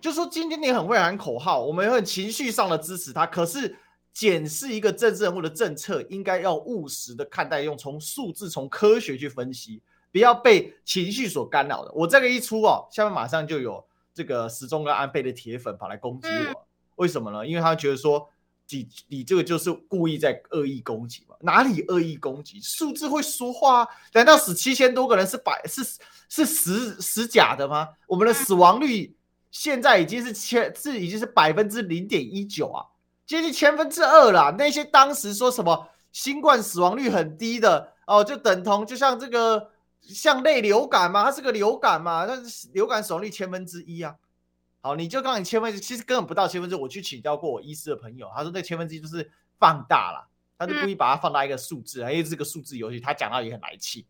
[0.00, 3.74] 就说今天你很会喊口号，我们很情绪上的支持他，可是
[4.12, 9.82] 检视一个政治人物的政策，应该要务实的看待，用从数字、从科学去分析，
[10.12, 11.92] 不要被情绪所干扰的。
[11.94, 13.82] 我这个一出哦，下面马上就有
[14.12, 17.46] 这个时钟跟安倍的铁粉跑来攻击我，为什么呢？
[17.46, 18.28] 因为他觉得说。
[18.70, 21.36] 你你这个就是故意在恶意攻击嘛？
[21.40, 22.60] 哪里恶意攻击？
[22.60, 23.86] 数字会说话？
[24.12, 25.84] 难道死七千多个人是百是
[26.28, 27.88] 是实实假的吗？
[28.08, 29.14] 我们的死亡率
[29.52, 32.84] 现在已经是千是已经是百分之零点一九啊，
[33.24, 34.54] 接近千分之二了。
[34.58, 42.34] 那些当时说什么新冠死亡率很低的哦，就等同就像这个像类流感嘛，它是个流感嘛，那
[42.72, 44.16] 流感死亡率千分之一啊。
[44.86, 46.76] 好，你就刚你千分之，其实根本不到千分之。
[46.76, 54.06] 我去请教过我医师的朋友，他说那千分之一就是放大了，他就故意把它放大一个数字，因为这个数字游戏他讲到也很来气，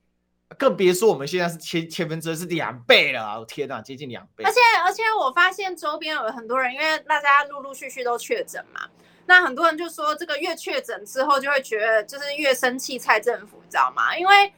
[0.59, 4.45] 更别说我们现在是千千分之二是两倍了，我天哪，接近两倍。
[4.45, 8.83] 而且而且我发现周边有很多人，因为大家陆陆续续都确诊嘛，
[9.25, 14.15] 那很多人就说这个越确诊之后就会觉得就是越生气蔡政府，你知道吗？
[14.15, 14.53] 因为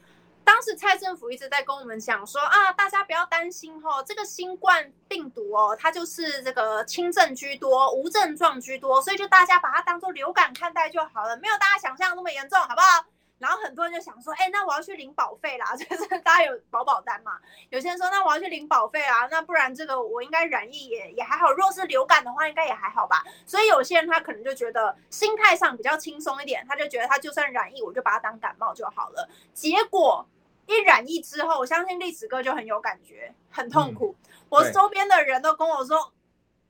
[0.48, 13.04] 当时蔡政府一直在跟我们讲说啊，大家不要担心哦，这个新冠病毒哦，它就是这个轻症居多，无症状居多，所以就大家把它当做流感看待就好了，没有大家想象那么严重，好不好？
[13.38, 17.38] 然后很多人就想说，哎，那我要去领保费啦， 就是大家有保保单嘛。
[17.68, 23.22] 有些人说，那我要去领保费啊，那不然这个我应该染疫也也还好，若是流感的话，应该也还好吧。
[23.44, 29.28] 所以有些人他可能就觉得心态上比较轻松一点，他就觉得他就算染疫，我就把它当感冒就好了。
[29.52, 30.26] 结果。
[30.68, 34.14] 一染疫之后，我相信历史哥就很有感觉，很痛苦。
[34.22, 36.12] 嗯、我周边的人都跟我说，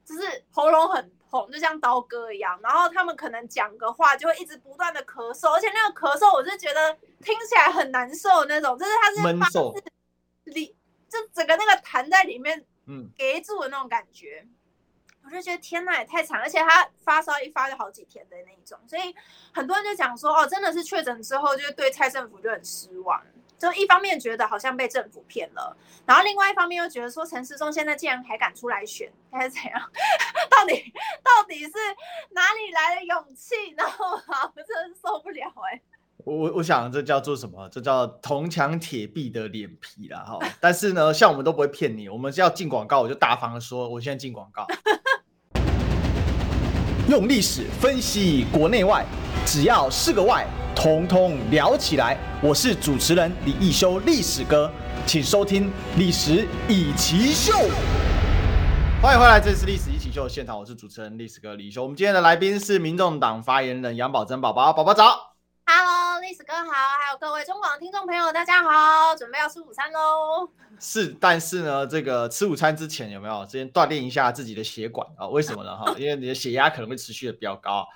[0.05, 2.59] 就是喉咙很痛，就像刀割一样。
[2.63, 9.75] 然后他们可能讲个话就会一直不断的咳嗽，而且那个咳嗽，我是觉得听起来很难受那种，就是他是闷受，
[10.45, 10.77] 里
[11.09, 14.45] 就整个那个痰在里面，嗯，隔住的那种感觉。
[14.45, 14.55] 嗯、
[15.25, 19.13] 我就觉得天呐，也太惨，而且他发烧一发就好几天的那一种，所以
[19.53, 23.21] 很多人就讲说，哦，真的是确诊之后，就对蔡政府就很失望。
[23.59, 29.81] 就一方面觉得好像被政府骗了，然后另外一方面又觉得说陈时中现在竟然还敢出来选，还是怎样？
[30.49, 30.93] 到底
[31.23, 31.73] 到底是
[32.31, 33.55] 哪里来的勇气？
[33.77, 35.81] 然后啊，我真的受不了哎、
[36.25, 37.69] 我我想这叫做什么？
[37.69, 40.39] 这叫铜墙铁壁的脸皮了哈。
[40.61, 44.67] 但是呢，像我们都不会骗你，我们是要进广告，我就大方的说，我现在进广告。
[47.09, 49.03] 用历史分析国内外，
[49.47, 50.47] 只要是个“外”。
[50.77, 52.19] 通通聊起来！
[52.43, 54.71] 我是主持人李易修，历史哥，
[55.07, 55.65] 请收听
[55.97, 57.53] 《历史一奇秀》。
[59.01, 61.83] 欢迎回来，这是《历史一起秀》的现场，我是主持人历史哥李修。
[61.83, 65.38] 我们今天的来宾是民众党发言人杨宝珍宝宝，宝宝早。
[65.71, 70.49] Hello，历史哥好，还有各位中广听众朋友，大家好，准备要吃午餐喽。
[70.81, 75.29] 是，但是呢，这个吃午餐之前有没有先锻炼一下自己的血管啊？
[75.29, 75.77] 为什么呢？
[75.77, 77.87] 哈，因为你的血压可能会持续的比较高。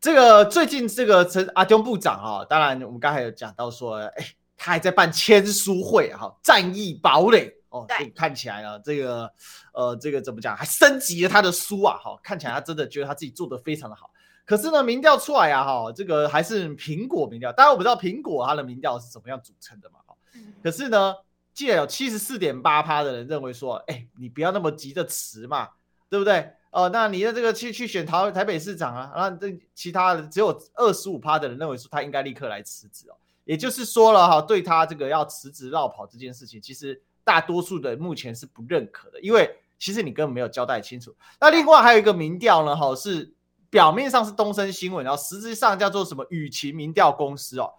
[0.00, 9.30] 这个最近这个陈阿东部长哈，当然我们刚才有讲到说，哎，他还在办签书会哈，战役堡垒哦，看起来呢，这个
[9.74, 14.10] 呃，这个怎么讲，还升级了他的书啊，哈，看起来他真的觉得他自己做的非常的好。
[14.50, 20.16] 可是呢，民调出来啊，哈，这个还是苹果民调，当然我不知道苹果它的民调是怎么样组成的嘛，哈，
[20.60, 21.14] 可是呢，
[21.54, 25.68] 既然有七十四点八趴的人认为说，哎，你不要那么急着辞嘛，
[26.08, 26.50] 对不对？
[26.72, 41.14] 哦，那你的这个去去选台台北市长啊，那这其他的只有二十五趴的人认为说他应该立刻来辞职哦，也就是说了哈，对他这个要辞职绕跑这件事情，其实大多数的目前是不认可的，因为其实你根本没有交代清楚。
[41.40, 43.32] 那另外还有一个民调呢，哈，是
[43.70, 47.72] 表面上是东森新闻，然后实质上叫做什么雨晴民调公司哦。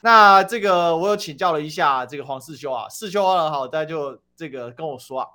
[0.00, 5.28] 那这个我有请教了一下这个黄世修啊，世修了好，大家就这个跟我说啊。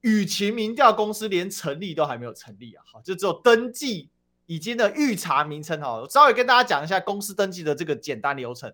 [0.00, 4.10] 雨晴民调公司连成立都还没有成立啊，好，就只有登记
[4.44, 5.94] 已经的预查名称哈。
[5.94, 8.70] 我稍微跟大家讲一下公司登记的这个简单流程。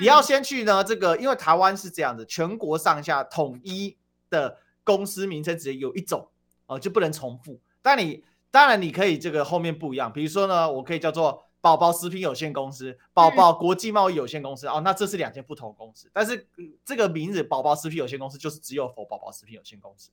[0.00, 3.96] 你要先去呢，这个因为台湾是这样的，全国上下统一
[4.28, 6.28] 的公司名称只有一种
[6.66, 7.58] 哦，就不能重复。
[7.80, 8.22] 但你
[8.56, 16.10] 当然你可以这个后面不一样，比如说呢，我可以叫做宝宝食品有限公司、宝宝国际贸易有限公司哦，那这是两间不同公司。
[16.10, 16.48] 但是
[16.82, 20.08] 这个名字宝宝食品有限公司就是只有 for 宝宝食品有限公司。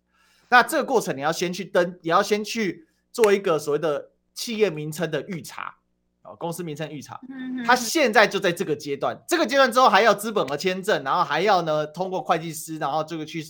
[0.49, 5.77] 那这个过程你要先去登，也要先去做一个所谓的企业名称的预查
[6.23, 7.21] 哦，公司名称预查。
[7.65, 13.41] 他现在就在这个阶段，这个阶段之后还要资本和签证，然后还要呢通过会计师，然后这个去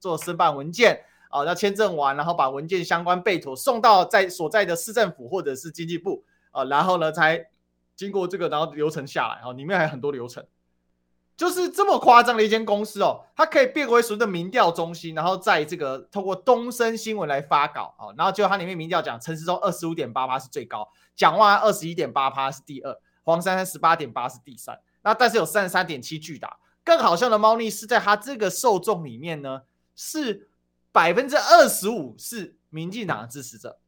[0.00, 7.48] 做申办文件啊，要签证完，然后把文件相关备妥送到在所在的市政府或者是经济部啊，然后呢才
[7.96, 10.44] 经过这个，然后流程下来啊，里面还有很多流程。
[11.36, 29.62] 就是这么夸张的一间公司哦，它可以变为所谓的民调中心，然后在这个透过东森新闻来发稿啊，然后就它里面民调讲陈时中二十五点八趴是最高，蒋万二十一点八趴是第二，黄珊珊十八点八是第三，那但是有三十三点七巨大，更好笑的猫腻是在它这个受众里面呢，
[29.96, 30.49] 是
[30.92, 33.78] 百分之二十五是民进党的支持者，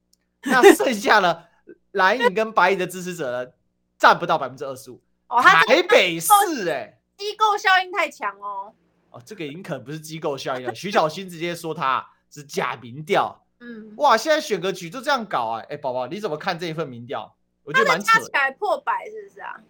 [0.43, 1.49] 那剩下了
[1.93, 3.53] 蓝营跟白营的支持者呢，
[3.99, 5.03] 占不到百分之二十五。
[5.29, 6.33] 哦，他台北市
[6.69, 8.73] 哎、欸，机构效应太强哦。
[9.11, 10.75] 哦，这个已经可能不是机构效应了。
[10.77, 13.45] 徐小新直接说他是假民调。
[13.61, 15.61] 嗯，哇，现在选个局就这样搞啊！
[15.61, 17.37] 哎、欸，宝宝，你怎么看这一份民调？
[17.63, 18.07] 我觉得蛮扯。
[18.07, 19.61] 加起来破百是不是啊？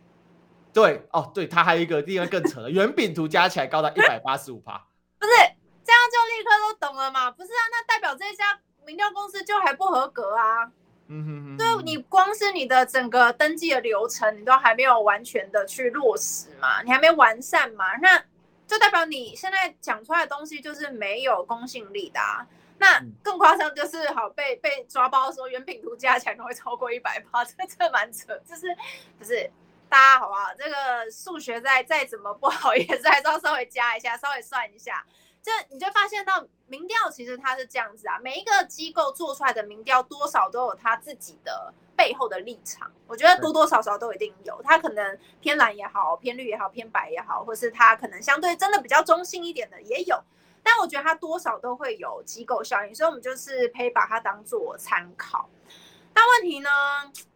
[0.72, 4.78] 对，哦，对，他还有一个地方更扯了， 圆饼图加起来高达一百八十五趴。
[5.18, 5.32] 不是，
[5.84, 6.00] 这样
[6.50, 7.30] 都懂了嘛？
[7.30, 10.70] 不是啊，那代表这家民调公司就还不合格啊。
[11.08, 18.22] 嗯哼哼，对，你光是你的整个登记的流程，你都还没有完全的去落实嘛，你还没完善嘛，那
[18.66, 22.46] 就代表你现在讲出来的东西就是没有公信力的啊。
[22.78, 28.74] 那更夸张就是，好被被抓包说原品图加起来都会超过一百八， 这这蛮扯，就是
[29.18, 29.50] 不是
[29.88, 30.48] 大家好不好？
[30.56, 35.04] 这个数学再再怎么不好，也是还是要稍微加一下，稍微算一下。
[35.42, 50.22] 这你就发现到民调其实它是这样子啊，每一个机构做出来的民调多少都有它自己的背后的立场，我觉得多多少少都一定有，它可能偏蓝也好，偏绿也好，偏白也好，或是它可能相对真的比较中性一点的也有，
[50.62, 55.48] 但我觉得它多少都会有机构效应，所以我们就是可以把它当做参考。
[56.14, 56.68] 但问题呢？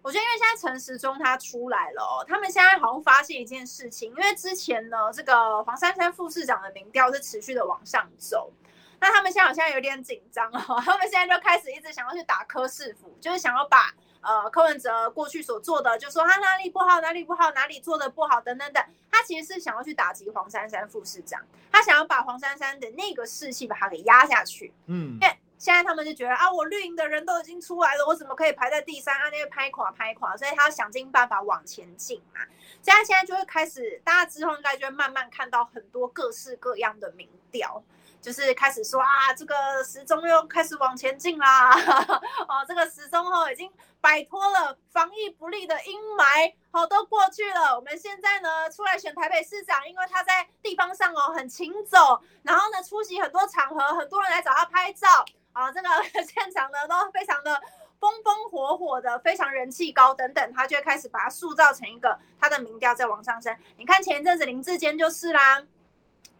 [0.02, 8.52] 我觉得因为现在陈时中他出来了哦，他们现在好像发现一件事情，因为之前呢，这个黄珊珊副市长的民调是持续的往上走，
[9.00, 21.40] 那他们现在好像有点紧张哦，他们现在就开始一直想要去打柯市府，就是想要把呃柯文哲过去所做的，就说他哪里不好，哪里不好，哪里做的不好等等等，他其实是想要去打击黄珊珊副市长，
[21.72, 25.36] 他想要把黄珊珊的那个士气把他给压下去，嗯，因为。
[25.58, 29.14] 现在他们就觉得啊，我绿营的人都已经出来了，我怎么可以排在第三？
[29.16, 32.40] 啊，那个拍垮拍垮，所以他要想尽办法往前进嘛。
[32.82, 37.82] 现在现在就会开始，大家之后应该就会慢慢看到很多各式各样的民调，
[38.20, 41.72] 就是开始说啊，这个时钟又开始往前进啦，
[42.46, 47.74] 哦，这个时钟哦已经摆脱了防疫不力的阴霾，哦，都过去了。
[47.74, 55.24] 我们现在呢出来选台北市长，因为他在地方上哦很勤走，然后呢出席很多场合，很多人来找他拍照。
[55.56, 55.88] 啊，这个
[56.22, 57.58] 现场呢都非常的
[57.98, 63.56] 风风火火的，非常人气高等等，他就会开始把它塑造成一个他的民调在往上升。
[63.78, 65.64] 你看前一阵子林志坚就是啦，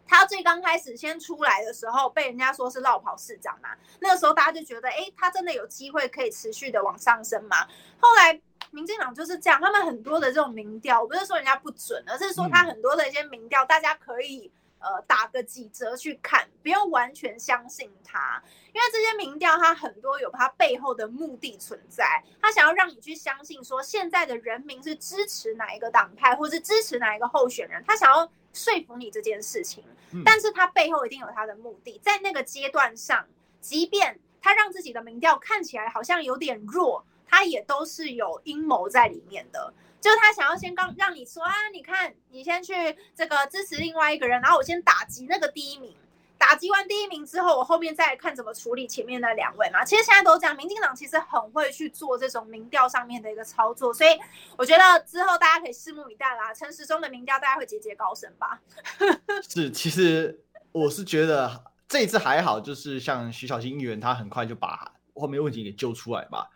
[0.07, 7.67] 他最刚开始先出来的时候，被人家说是落跑市长嘛，那个时候大家就觉得，哎，他真的有机会可以持续的往上升嘛。
[7.99, 8.39] 后来
[8.71, 14.53] 民进党就是这样，他们很多的这种民调，我不是说人家不准，而是说他很多的一些民调，大家可以。
[14.87, 18.41] 呃，打个几折去看，不要完全相信他，
[18.73, 29.83] 因为这些民调，他很多有他背后的目的存在，他想要让你去相信说，现在的人民是支持哪一个党派，或是支持哪一个候选人，他想要说服你这件事情，
[30.25, 33.27] 但是他背后一定有他的目的，在那个阶段上，
[33.61, 39.75] 即便他让自己的民调看起来好像有点弱，他也都是有阴谋在里面的。
[40.07, 42.73] 就他想要先刚让你说啊，你看你先去
[43.13, 45.93] 这个支持另外一个人，然后我先打击那个第一名，
[46.39, 49.85] 打击完第一名之后，我后面再看怎么处理前面那两位嘛。
[49.85, 54.11] 其实现在都这样，民进党其实很会去做这种民调上面的一个操作，所以
[54.57, 56.55] 我觉得之后大家可以拭目以待啦。
[56.55, 58.61] 陈时中的民调大家会节节高升吧？
[59.51, 60.41] 是，其实
[60.71, 66.49] 我是觉得这一次还好，就是像徐小新议员他很快就把后面问题给揪出来吧。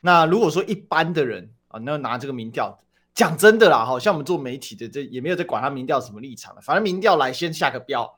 [0.00, 2.76] 那如果说一般的人啊，那拿这个民调。
[3.18, 8.16] 讲真的啦，好像我们做媒体的，这也没有在管他民调什么立场了，反正民调来先下个标，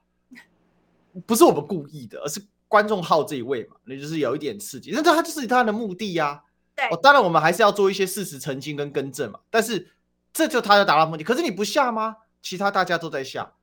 [1.25, 4.91] 不是我们故意的，而是观众好这一位嘛，那就是有一点刺激。
[4.93, 6.45] 那这他就是他的目的呀、啊。
[6.77, 9.41] 对，哦，当然我们还是要做一些事实澄清跟更正嘛。
[9.49, 9.91] 但是
[10.35, 12.19] 这就他要达到目的，可是你不下吗？
[12.43, 13.55] 其他大家都在下，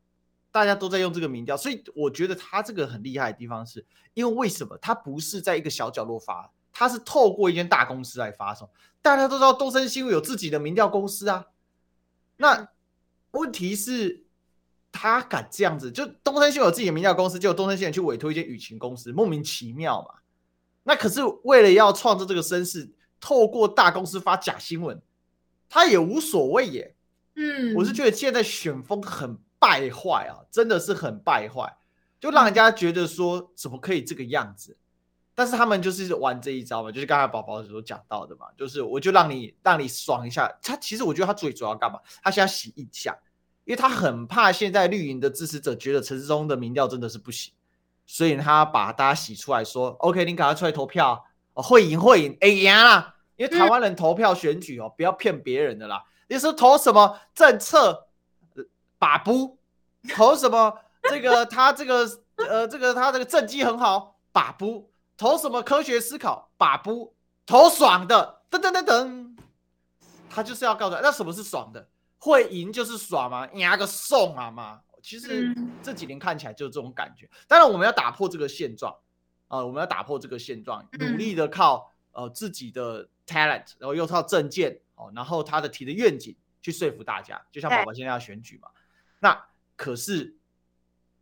[0.51, 6.51] 大家都在用这个民调，所以我觉得他这个很厉害的地方是，因为为什么他不是在一个小角落发？
[6.73, 8.67] 他是透过一间大公司来发送，
[9.07, 11.45] 大家都知道东森新闻有自己的民调公司啊。
[12.35, 12.67] 那
[13.31, 14.25] 问题是，
[14.91, 20.19] 他敢这样子，就东森新闻有自己的民调公司，就东森新闻去委托一间舆情公司，莫名其妙嘛。
[20.83, 25.01] 那可是为了要创造这个声势，透过大公司发假新闻，
[25.69, 26.95] 他也无所谓耶。
[27.35, 31.77] 嗯，我是觉得现在选风很败坏啊，真的是很败坏，
[32.19, 34.75] 就让人家觉得说怎么可以这个样子。
[35.37, 40.51] 但是他们就是玩这一招嘛，就是刚才宝宝所讲到的嘛，就是我就让你让你爽一下。
[40.63, 41.99] 他其实我觉得他最主要干嘛？
[42.23, 43.15] 他想洗印象，
[43.63, 47.53] 因为他很怕现在绿营的支持者觉得陈世忠的民调真的是不行，
[48.07, 53.13] 所以他把大家洗出来说：“OK，你赶快出来投票，会赢会赢，哎呀！
[53.35, 56.03] 因为台湾人投票选举哦，不要骗别人的啦。
[56.29, 58.07] 你说投什么政策，
[58.97, 59.59] 把不
[60.15, 67.15] 投什么这个他这个呃这个他这个政绩很好，把不。”投什么科学思考，把不
[67.45, 69.35] 投爽的，噔噔噔噔，
[70.29, 71.89] 他就是要告诉他，那什么是爽的？
[72.19, 73.47] 会赢就是爽吗？
[73.53, 74.81] 压个送啊嘛！
[75.03, 77.29] 其实这几年看起来就是这种感觉。
[77.47, 78.91] 当然，我们要打破这个现状
[79.47, 79.65] 啊、呃！
[79.65, 87.41] 我们要打破这个现状，努力的靠呃自己的 talent，然后又靠证件哦，然后他的提的愿景去说服大家。
[87.51, 88.67] 就像宝宝现在要选举嘛，
[89.19, 89.45] 那
[89.75, 90.35] 可是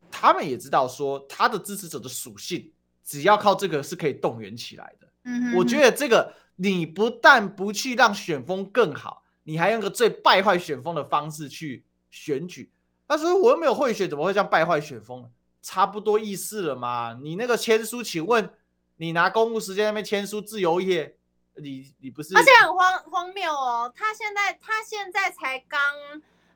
[0.10, 2.72] 他们也知道说，他的支持者的属性，
[3.06, 5.08] 只要靠这个是可以动员起来的。
[5.24, 9.24] 嗯，我觉得这个你不但不去让选风更好。
[9.48, 12.72] 你还用个最败坏选风的方式去选举，
[13.08, 15.30] 他说我又没有贿选，怎么会这样败坏选风呢？
[15.62, 17.16] 差不多意思了嘛。
[17.22, 18.50] 你那个签书，请问
[18.98, 21.16] 你拿公务时间那边签书，自由业，
[21.58, 22.36] 你你不是？
[22.36, 25.80] 而且很荒荒谬哦，他现在他现在才刚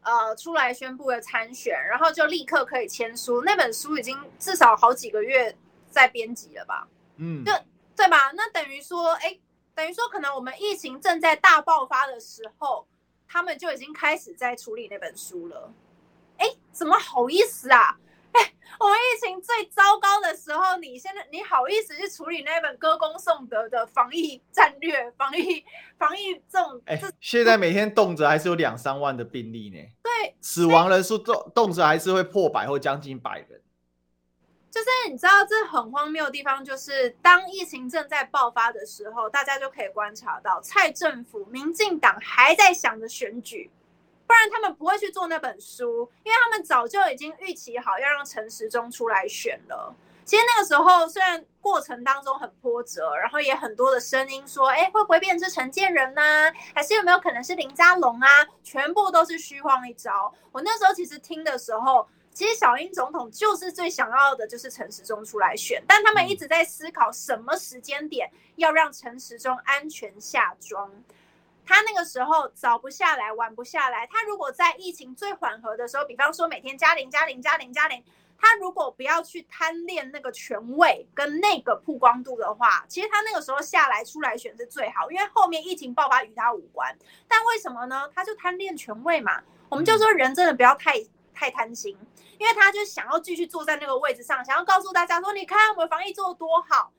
[0.01, 5.55] 呃出来宣布了参选，然后就立刻可以签书，那本书已经至少好几个月
[5.89, 6.87] 在编辑了吧？
[7.17, 7.53] 嗯，对
[7.95, 8.31] 对吧？
[8.35, 9.39] 那等于说，哎。
[9.75, 12.85] 等于说，可能我们疫情正在大爆发的时候，
[13.25, 15.71] 他们就已经开始在处理那本书了。
[16.35, 17.97] 哎，怎么好意思啊？
[18.33, 25.63] 哎，我们疫情最糟糕的时候，你现在你好意思去处理那本歌功颂德的防疫战略、 防疫
[25.97, 26.81] 防疫这种？
[26.85, 29.77] 哎，现在每天动辄还是有两三万的病例呢。
[30.03, 33.61] 对，死亡人数动动辄还是会破百或将近百人。
[34.71, 43.71] 就是你知道这很荒谬的地方，就是当疫情正在爆发的时候，大家就可以观察到蔡政府、民进党还在想着选举，
[44.27, 49.95] 不然他们不会去做那本书，因为他们早就已经预期好要让陈时中出来选了。
[50.23, 56.21] 其实那个时候虽然过程当中很波折，然后也很多的声音说，哎，会不会变成陈建仁呢？
[56.75, 58.27] 还是有没有可能是林佳龙啊？
[58.63, 60.31] 全部都是虚晃一招。
[60.51, 62.07] 我那时候其实听的时候。
[62.39, 70.89] 其实小英总统就是最想要的，就是陈时中出来选，但他们一直在思考什么时间点要让陈时中安全下庄。
[71.65, 74.07] 他那个时候早不下来，晚不下来。
[74.07, 78.01] 他如果在疫情最缓和的时候，比方说每天加零加零加零加零，
[78.37, 86.97] 他如果不要去贪恋那个权位跟那个曝光度的话，其实他那个时候下来出来选是最好，因为后面疫情爆发与他无关。
[87.27, 88.09] 但为什么呢？
[88.15, 89.43] 他就贪恋权位嘛。
[89.67, 90.95] 我们就说人真的不要太
[91.39, 91.97] 太贪心。
[92.37, 96.91] 因为他就想要继续坐在那个位置上，想要告诉大家说：“你看我们防疫做的多好。”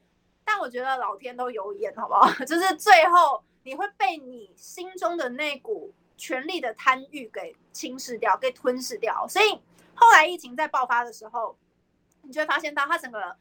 [0.45, 2.33] 但我觉得老天都有眼，好不好？
[2.45, 9.27] 就是最后你会被你心中的那股权力的贪欲给侵蚀掉，给吞噬掉。
[9.29, 9.61] 所以
[9.95, 11.57] 后来疫情在爆发的时候，
[12.23, 13.37] 你就会发现到他整个。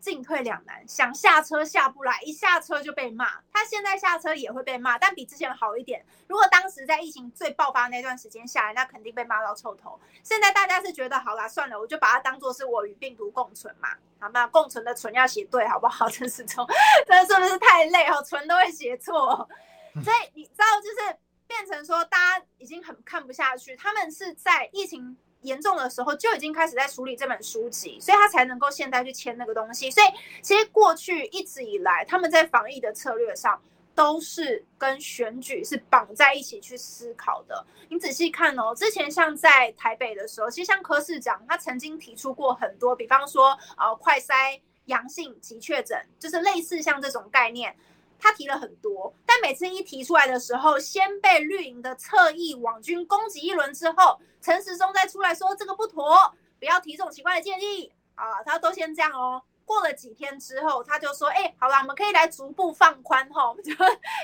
[0.00, 3.26] 进退两难，想下车下不来，一下车就被骂。
[3.52, 6.04] 他现在下车也会被骂，但比之前好一点。
[6.26, 10.00] 如果当时在疫情最爆发那段时间下来，那肯定被骂到臭头。
[10.22, 14.46] 现在大家是觉得好啦，算了，我就把它当做是我与病毒共存嘛，好吗？
[14.46, 16.08] 共存的存要写对，好不好？
[16.08, 16.66] 陈时中，
[17.06, 18.22] 这是不是太累哦？
[18.22, 19.48] 存都会写错，
[20.02, 25.16] 所以你知道，就是变成说大家已经很看不下去，他们是在疫情。
[25.42, 29.90] 严重的时候就已经开始在处理这本书籍，所以他才能够现在去签那个东西。
[29.90, 30.06] 所以
[30.42, 33.60] 其实过去一直以来，他们在防疫的策略上
[33.94, 37.64] 都是跟选举是绑在一起去思考的。
[37.88, 47.74] 你仔细看哦，之前像在台北的时候，其实像柯市长他曾经提出过很多，比方说呃快筛阳性急确诊，就是类似像这种概念。
[48.20, 59.42] 他提了很多，但每次一提出来的时候，先被绿营的侧翼网军攻击一轮之后，陈时中再出来说这个不妥，不要提这种奇怪的建议啊，他都先这样哦。
[59.64, 63.72] 过了几天之后，他就说：“哎、好了，我们可以来逐步放宽哈，我们就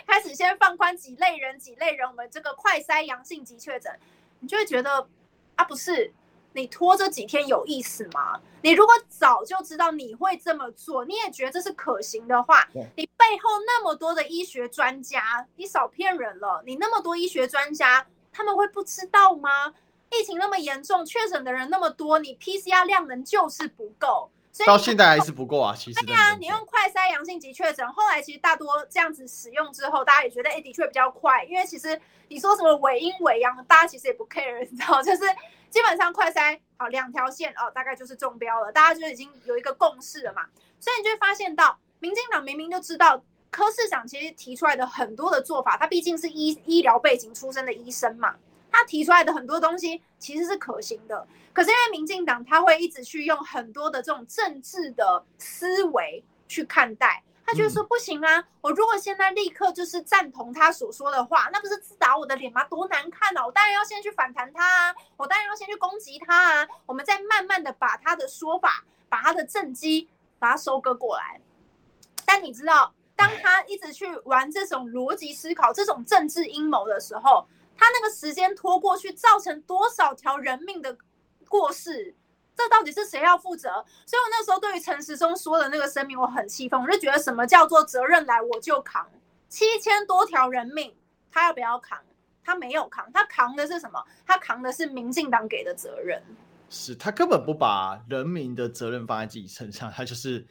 [0.06, 3.96] 开始先放宽几类人，几类人，我们这个快筛阳性即确诊，
[4.40, 5.08] 你就会觉得
[5.54, 6.12] 啊，不是。”
[6.56, 8.40] 你拖这几天有意思吗？
[8.62, 16.62] 你如果早就知道你会这么做，你也觉得这是可行的话，你背后那么多的医学专家，你少骗人了。
[16.64, 19.74] 你那么多医学专家，他们会不知道吗？
[20.10, 24.30] 疫情那么严重，确诊的人那么多，你 PCR 量能就是不够。
[24.64, 26.06] 到现在还是不够啊，其实。
[26.06, 31.44] 对啊，你用快筛阳性即确诊，后来其实大多这样子使用之后，大家也觉得，哎，的确比较快。
[31.44, 35.22] 因为其实你说什么伪阴伪阳，大家其实也不 care， 你知道，就是。
[35.68, 40.46] 基本上快筛好，两条线哦，大概就是中标了，大家就已经有一个共识了嘛。
[40.80, 48.36] 所以你就会发现到，民进党明明就知道柯市长其实提出来的很多的做法，他毕竟是医医疗背景出身的医生嘛，
[48.70, 51.26] 他提出来的很多东西其实是可行的。
[51.56, 57.22] 可是因为民进党他会一直去用很多的这种政治的思维去看待。
[57.46, 58.44] 他就说不行啊！
[58.60, 62.62] 我如果现在立刻就是赞同他所说的话，那不是自打我的脸吗？
[62.64, 63.46] 多难看啊！
[63.46, 64.94] 我当然要先去反弹他啊！
[65.16, 66.68] 我当然要先去攻击他啊！
[66.84, 71.40] 我们再慢慢的把他的说法、把他的政绩把他收割过来。
[72.26, 77.46] 但你知道，当他一直去玩这种逻辑思考、这种政治阴谋的时候，
[77.78, 80.98] 他那个时间拖过去，造成多少条人命的
[81.48, 82.14] 过世？
[82.56, 83.68] 这到底是谁要负责？
[84.06, 89.06] 所以我那时候对于陈时中说的那个声明，我很气愤，我就觉得什么叫做责任来我就扛，
[89.48, 90.94] 七千多条人命，
[91.30, 91.98] 他要不要扛？
[92.42, 94.02] 他没有扛，他扛的是什么？
[94.26, 96.22] 他扛的是民进党给的责任。
[96.70, 100.46] 是他根本不把人民的责任放在自己身上，他就是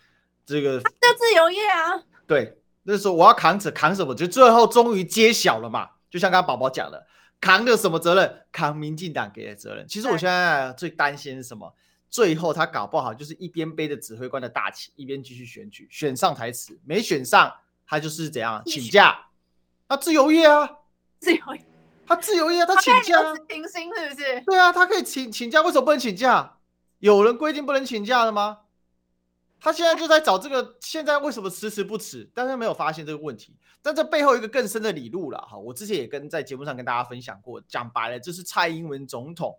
[0.45, 2.03] 这个他叫自由业啊。
[2.27, 4.13] 对，那时候我要扛着扛什么？
[4.13, 5.89] 就最后终于揭晓了嘛。
[6.09, 7.07] 就像刚刚宝宝讲的，
[7.45, 8.41] 扛的什么责任？
[8.51, 9.87] 扛民进党给的责任。
[9.87, 11.71] 其实我现在最担心是什么？
[12.09, 17.53] 最后他搞不好就是一边背着指挥官的大旗，一边继续选举，选上台词，没选上
[17.85, 19.15] 他就是怎样请假？
[19.87, 20.67] 他自由业啊，
[21.21, 21.61] 自由业，
[22.07, 24.41] 他自由业， 他请假，停薪是不是？
[24.41, 26.57] 对啊，他可以请请假，为什么不能请假？
[26.97, 28.61] 有人规定不能请假的吗？
[29.59, 32.29] 他现在就在找这个，现在为什么迟迟不迟？
[32.33, 35.57] 但是没有发现这个问题，但这背后一个更深的理路了哈。
[35.57, 39.57] 我之前也跟在节目上跟大家分享过，讲白了，这是蔡英文总统。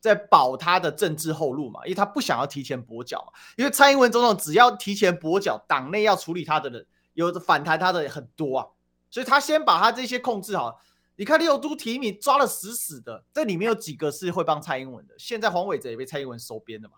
[0.00, 3.32] 在保他的政治后路嘛，因为他不想要提前跛脚。
[3.56, 8.66] 因为蔡英文总统只要提前跛脚，党内要处理他的人，有的反弹他的很多啊，
[9.10, 10.80] 所以他先把他这些控制好。
[11.16, 15.16] 你看六都提名抓的死死的，这里面有几个是会帮蔡英文的？
[15.18, 16.94] 现在黄伟哲也被蔡英文收编了嘛？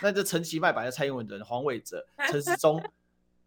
[0.00, 2.82] 那这陈其迈摆在蔡英文的人，黄伟哲、陈时中，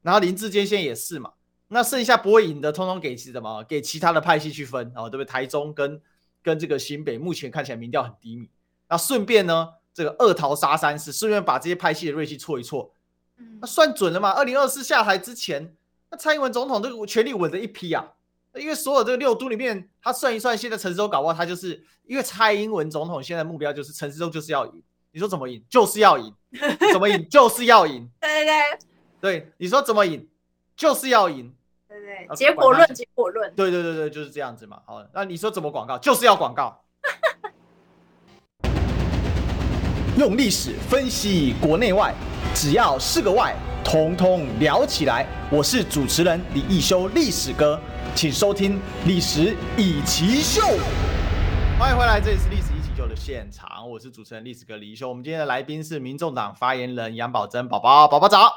[0.02, 1.32] 然后林志坚现在也是嘛？
[1.70, 3.64] 那剩下不会赢的，通通给什么？
[3.64, 5.26] 给其他的派系去分哦，对不对？
[5.26, 6.00] 台中跟
[6.44, 8.48] 跟这个新北，目前看起来民调很低迷。
[8.88, 12.94] 那顺便呢，这个二桃杀三士，顺便把这些派系的锐气挫一挫，
[13.60, 14.30] 那算准了嘛？
[14.30, 15.76] 二零二四下台之前，
[16.12, 18.14] 那蔡英文总统这个权力稳的一批啊，
[18.54, 24.84] 因为所有这个六都里面，他算一算，现在陈时中搞不好他就是因为蔡英文总统现在目标就是陈时中就是要赢，
[25.16, 25.64] 你说怎么赢？
[25.70, 26.34] 就是要赢，
[26.92, 27.26] 怎么赢？
[27.30, 28.54] 就是要赢， 对对
[29.22, 30.28] 对，对，你说怎么赢？
[30.76, 31.54] 就是要赢，
[31.88, 34.82] 对对，结果论，结果论，对对对对，就是这样子嘛。
[34.86, 35.98] 好，那你说怎么广告？
[36.00, 36.78] 就是要广告。
[40.18, 42.14] 用历史分析国内外，
[42.54, 43.56] 只要是个“外”，
[43.86, 45.26] 统统聊起来。
[45.50, 47.80] 我是主持人李易修，历史哥，
[48.14, 48.74] 请收听
[49.06, 50.60] 《历史易起 SHOW》。
[51.80, 52.44] 欢迎回来，这里是
[53.16, 55.08] 《的现场，我是主持人历史哥李易修。
[55.08, 58.52] 我们今天的来宾是民众党发言人杨宝珍宝宝，宝宝早。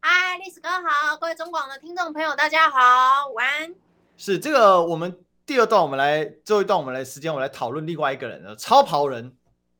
[0.00, 3.72] 嗨，历史哥好，各位中广的听众朋友大家好，晚安。
[4.16, 9.36] 是这个，我们第二段我们来最后一段我们来时间，我们来讨论另外一个人，超跑人，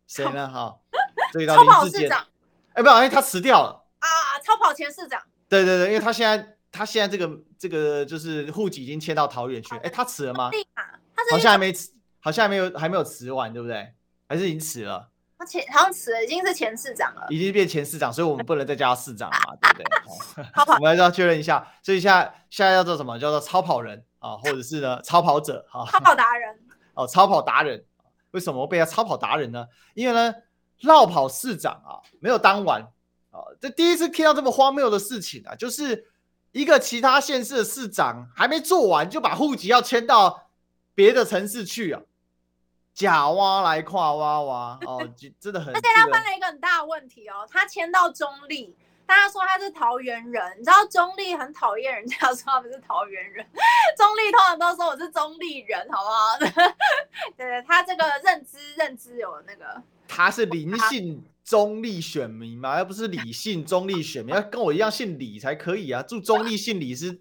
[0.07, 0.47] 谁呢？
[0.55, 0.79] 哈。
[1.49, 2.25] 超跑市长，
[2.75, 4.09] 哎，不好意思，他辞掉了啊！
[4.45, 10.51] 超跑前市长，对对对，因为他现在他现在这个这个就是户籍已经迁到桃园去，哎，他辞了吗？
[11.31, 13.93] 好像还没辞，好像还没有还没有辞完，对不对？
[14.31, 15.11] 还是已经辞了？
[15.37, 20.65] 他前好像辞了，已经是前市长了，已经变前市长，所以我们不能再叫他市长了嘛， 对不对？
[20.77, 23.19] 我们还是要确认一下，所以现在现在要做什么？
[23.19, 25.85] 叫做超跑人啊，或者是呢超跑者啊？
[25.91, 26.57] 超跑达人
[26.95, 27.85] 哦，超跑达人，
[28.31, 29.67] 为什么被叫超跑达人呢？
[29.95, 30.33] 因为呢。
[30.83, 32.81] 落跑市长啊，没有当完
[33.31, 36.07] 啊，这第一次听到这么荒谬的事情啊，就是
[36.53, 40.49] 一个其他县市的市长还没做完，就把户籍要迁到
[40.95, 42.01] 别的城市去啊，
[43.01, 45.09] 假挖来跨挖挖哦，
[45.41, 45.75] 真的很。
[45.75, 48.77] 而且他犯了一个很大的问题哦，他迁到中立，
[49.07, 53.47] 大家说他是桃园人，你知道中立很讨厌人家说他们是桃园人，
[53.97, 56.39] 中立通常都说我是中立人，好不好？
[56.39, 56.51] 对
[57.49, 59.83] 对，他这个认知认知有那个。
[60.07, 66.03] 他是灵性中立选民嘛，而不是理性中立选民，要跟我一样姓李才可以啊。
[66.03, 67.19] 住中立姓李是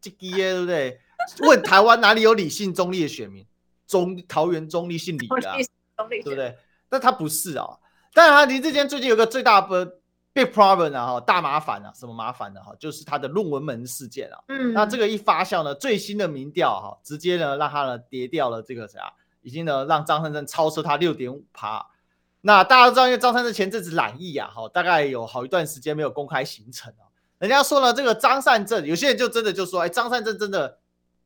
[0.00, 1.00] 这个耶，对不对？
[1.40, 3.46] 问台湾哪里有理性中立的选民？
[3.90, 5.52] 中桃园中立姓李的，
[6.08, 6.56] 对不对？
[6.88, 7.66] 但他不是啊。
[8.14, 9.84] 当然，林志坚最近有个最大的
[10.32, 12.60] big problem 啊，哈，大麻烦啊，什么麻烦呢？
[12.60, 14.38] 哈，就是他的论文门事件啊。
[14.48, 19.12] 嗯，那这个一发酵呢，最新的民调哈，直接呢让他呢跌掉了这个啥，
[19.42, 21.84] 已经呢让张善政超车他六点五趴。
[22.42, 27.10] 那大家都知道，因为张善政前阵子染疫啊，哈，大概有好一段时间没有公开行程啊。
[27.38, 30.78] 人家说了，这个张善政，有些人就真的就说，哎，张善政真的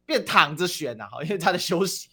[0.06, 2.08] 变躺着选呐，哈，因为他的休息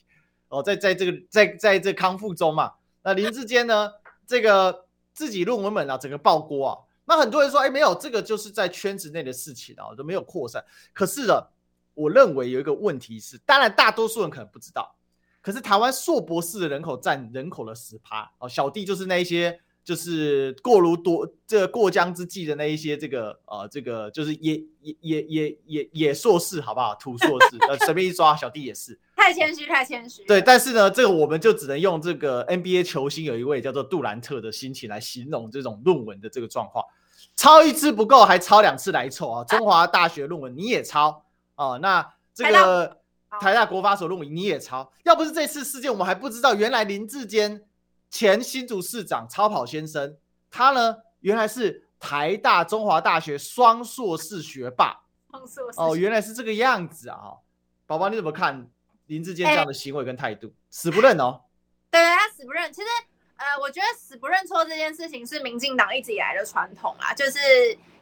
[0.52, 2.74] 哦，在在这个在在这康复中嘛。
[3.04, 3.92] 那林志坚呢，
[4.28, 6.78] 这个自己论文本啊，整个爆锅啊。
[7.06, 10.64] 那很多人说，哎，没有，这个就是在圈子内的事情啊，都没有扩散。
[10.94, 11.42] 可是呢，
[11.94, 14.96] 我认为有一个问题是，当然大多数人可能不知道。
[15.42, 26.94] 可是台湾硕博士的人口占人口的十趴哦，小弟就是那一些就是过如多这个过江之鲫的那一些这个呃这个就是野野野野野野硕士好不好？
[26.96, 30.24] 土硕士呃随便一抓，小弟也是太谦虚太谦虚。
[30.26, 36.86] 对，但是呢，这个我们就只能用这个 NBA 球星有一位叫做杜兰特的心情来形容这种论文的这个状况，
[37.36, 39.44] 抄一次不够还抄两次来凑啊！
[39.46, 41.26] 中华大学论文你也抄
[41.56, 42.98] 哦，那这个
[43.40, 47.64] 台大国发所论文你也抄，要不是这次事件，我们还不知道原来林志坚
[48.12, 50.16] 前新竹市长超跑先生，
[50.52, 55.02] 他呢原来是台大中华大学双硕士学霸。
[55.78, 57.40] 哦，原来是这个样子啊！
[57.88, 58.70] 宝宝你怎么看
[59.06, 60.48] 林志坚这样的行为跟态度？
[60.48, 61.42] 欸、死不认哦。
[61.90, 62.72] 对，他死不认。
[62.74, 62.88] 其实，
[63.38, 67.40] 呃，我觉得死不认错这件事情是民进党一直以来的传统啦，就是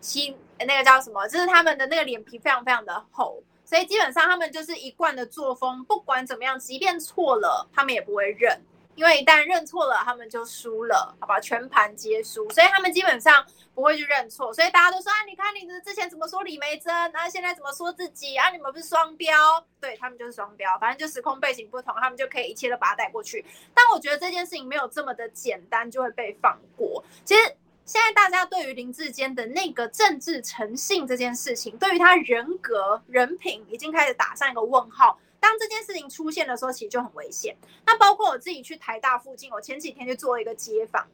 [0.01, 8.59] 新那个叫什么，就是他们的那个脸皮非常非常的厚，所以基本上他们就是一贯的作风，不管怎么样，即便错了，他们也不会认。
[8.99, 11.39] 因为一旦认错了，他们就输了，好吧？
[11.39, 14.53] 全盘皆输，所以他们基本上不会去认错。
[14.53, 18.49] 所以大家都说啊，你看你之前怎么说李梅珍，然后现在怎么说自己啊？
[18.49, 19.33] 你们不是双标？
[19.79, 23.45] 对，他们就是双标，反正就时空背景不同，他们就可以一切都把它带过去。
[23.73, 27.01] 但我觉得这件事情没有这么的简单就会被放过。
[27.23, 27.41] 其实
[27.85, 35.17] 现在大家对于林志坚的那个政治诚信这件事情，对于他人格人品已经开始打上一个问号。
[35.39, 37.55] 当这件事情出现的时候，其实就很危险。
[37.85, 41.07] 那包括我自己去台大附近，我前几天就做了一个街访，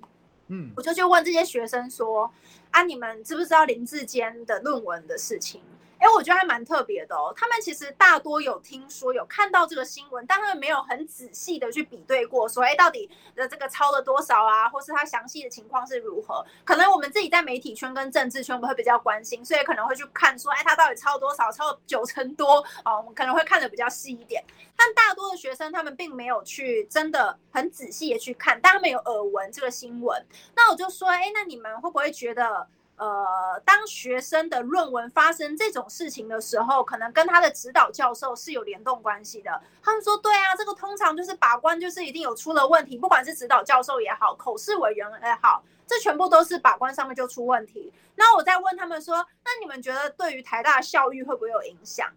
[0.47, 2.33] 嗯，我就去问这些学生说
[2.71, 5.61] ：“啊，你们知不知道林志坚的论文的事情？”
[5.97, 7.33] 哎，我觉得还蛮特别的哦。
[7.35, 16.45] 他们其实大多有听说、有看到这个新闻，但他们没有很仔细的去比对过，说，哎，到底的这个超了多少啊，或是他详细的情况是如何？
[16.63, 21.51] 可能我们自己在媒体圈跟政治圈，我们会比较关心，所以可能会去看说，哎，他到底超了多少？
[21.51, 24.43] 超了九成多哦，我们可能会看得比较细一点。
[24.75, 30.25] 但大多的学生，他们并没有去真的很仔细的去看，但他们有耳闻这个新闻。
[30.55, 32.67] 那我就说，哎，那你们会不会觉得？
[32.97, 39.61] 呃，当学生的论文发生这种事情的时候，可能跟他的指导教授是有联动关系的。
[39.83, 47.91] 他们说，对啊，这个通常就是把关，就是一定有出了问题，不管是指导教授也好，口试委员也好，这全部都是把关上面就出问题。
[48.15, 52.09] 那我再问他们说，那你们觉得对于台大校誉会不会有影响？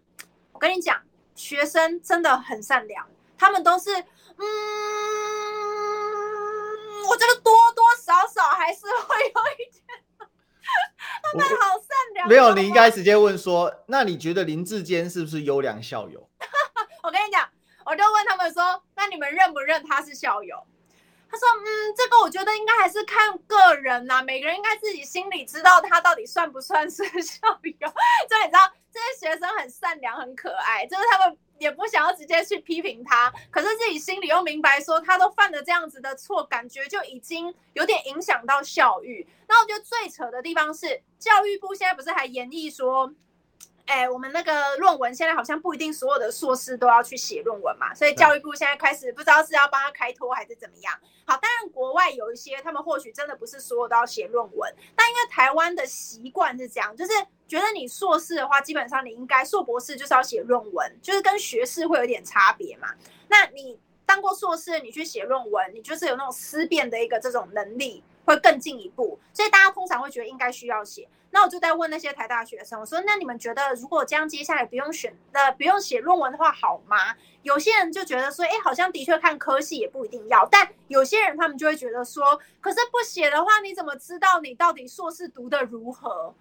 [0.52, 1.02] 我跟你讲，
[1.34, 3.04] 学生真的很善良，
[3.36, 3.90] 他们都是，
[4.36, 4.46] 嗯，
[7.08, 9.77] 我觉得多多少少还是会有一点。
[11.22, 12.28] 他们好善良。
[12.28, 16.28] 没有，你应该直接问说，那你觉得林志坚是不是优良校友？
[17.02, 17.48] 我跟你讲，
[17.84, 20.56] 我就问他们说，那你们认不认他是校友？
[21.30, 27.88] 他说，嗯，这个我觉得应该还是看个人呐、啊，每个人应该自己心里知道他到底算不算是校友。
[28.28, 31.36] 所以你知道，这些学生很善良，很可爱，就是他们。
[31.58, 39.26] 也不想要直接去批评他，可是自己心里又明白说，他都犯了这样子的错，感觉就已经有点影响到教育。
[39.48, 43.12] 那我觉得最扯的地方是，教育部现在不是还研议说，
[43.88, 50.92] 哎，我们那个论文现在好像不一定所有的硕士都要去写论文嘛，所以教育部现在开始不知道是要帮他开脱还是怎么样。
[51.24, 57.12] 好，当然国外有一些他们或许真的不是所有都要写论文，但因为台湾的习惯是这样，就是
[57.48, 62.88] 觉得你硕士的话，基本上你应该硕博士就是要写论文，就是跟学士会有点差别嘛。
[63.28, 68.04] 那你当过硕士，你去写论文，你就是有那种思辨的一个这种能力。
[68.28, 71.08] 会更进一步，所以大家通常会觉得应该需要写。
[71.30, 76.96] 那我就在问那些台大学生，我说：“那你们觉得如果这样接下来不用选呃不用写论文的话好吗？”
[77.42, 86.34] 有些人就觉得说：“哎，好像的确看科系也不一定要。”但有些人他们就会觉得说：“可是不写的话，你怎么知道你到底硕士读的如何？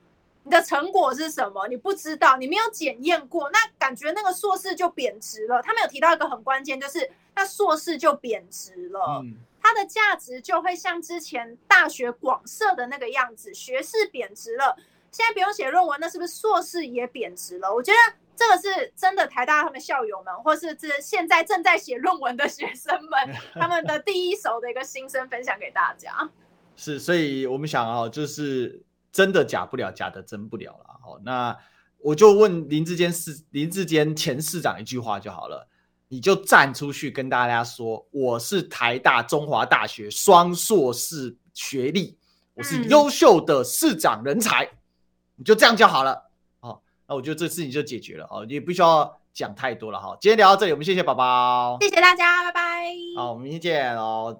[0.43, 1.67] 你的成果是什么？
[1.67, 9.21] 你不知道，你没有检验过，那感觉那个硕士就贬值了。”他们有提到一个很关键，就是那硕士就贬值了。
[9.23, 9.35] 嗯
[9.67, 14.77] 它的价值就会像之前大学广设的那个样子，学士贬值了，
[15.11, 17.73] 现在不用写论文，那是不是硕士也贬值了？
[17.73, 17.97] 我觉得
[18.33, 26.29] 这个是真的，台大他们校友们，或是这现在正在写论文的学生们， 他们的第一手的一个心声分享给大家。
[26.77, 30.99] 是，所以我们想啊，就是真的假不了，假的真不了了。
[31.03, 31.57] 好，那
[31.99, 35.67] 我就问林志坚市林志坚前市长一句话就好了。
[36.09, 42.17] 你就站出去跟大家说，我是台大中华大学双硕士学历，
[42.53, 44.77] 我是优秀的市长人才，嗯、
[45.35, 46.31] 你就这样就好了。
[46.61, 50.17] 哦，那我觉得这事情就解决了哦，也不需要讲太多了哈。
[50.21, 52.91] 今天聊到这里，我们谢谢宝宝，谢谢大家，拜拜。
[53.17, 54.33] 好，我们明天见哦。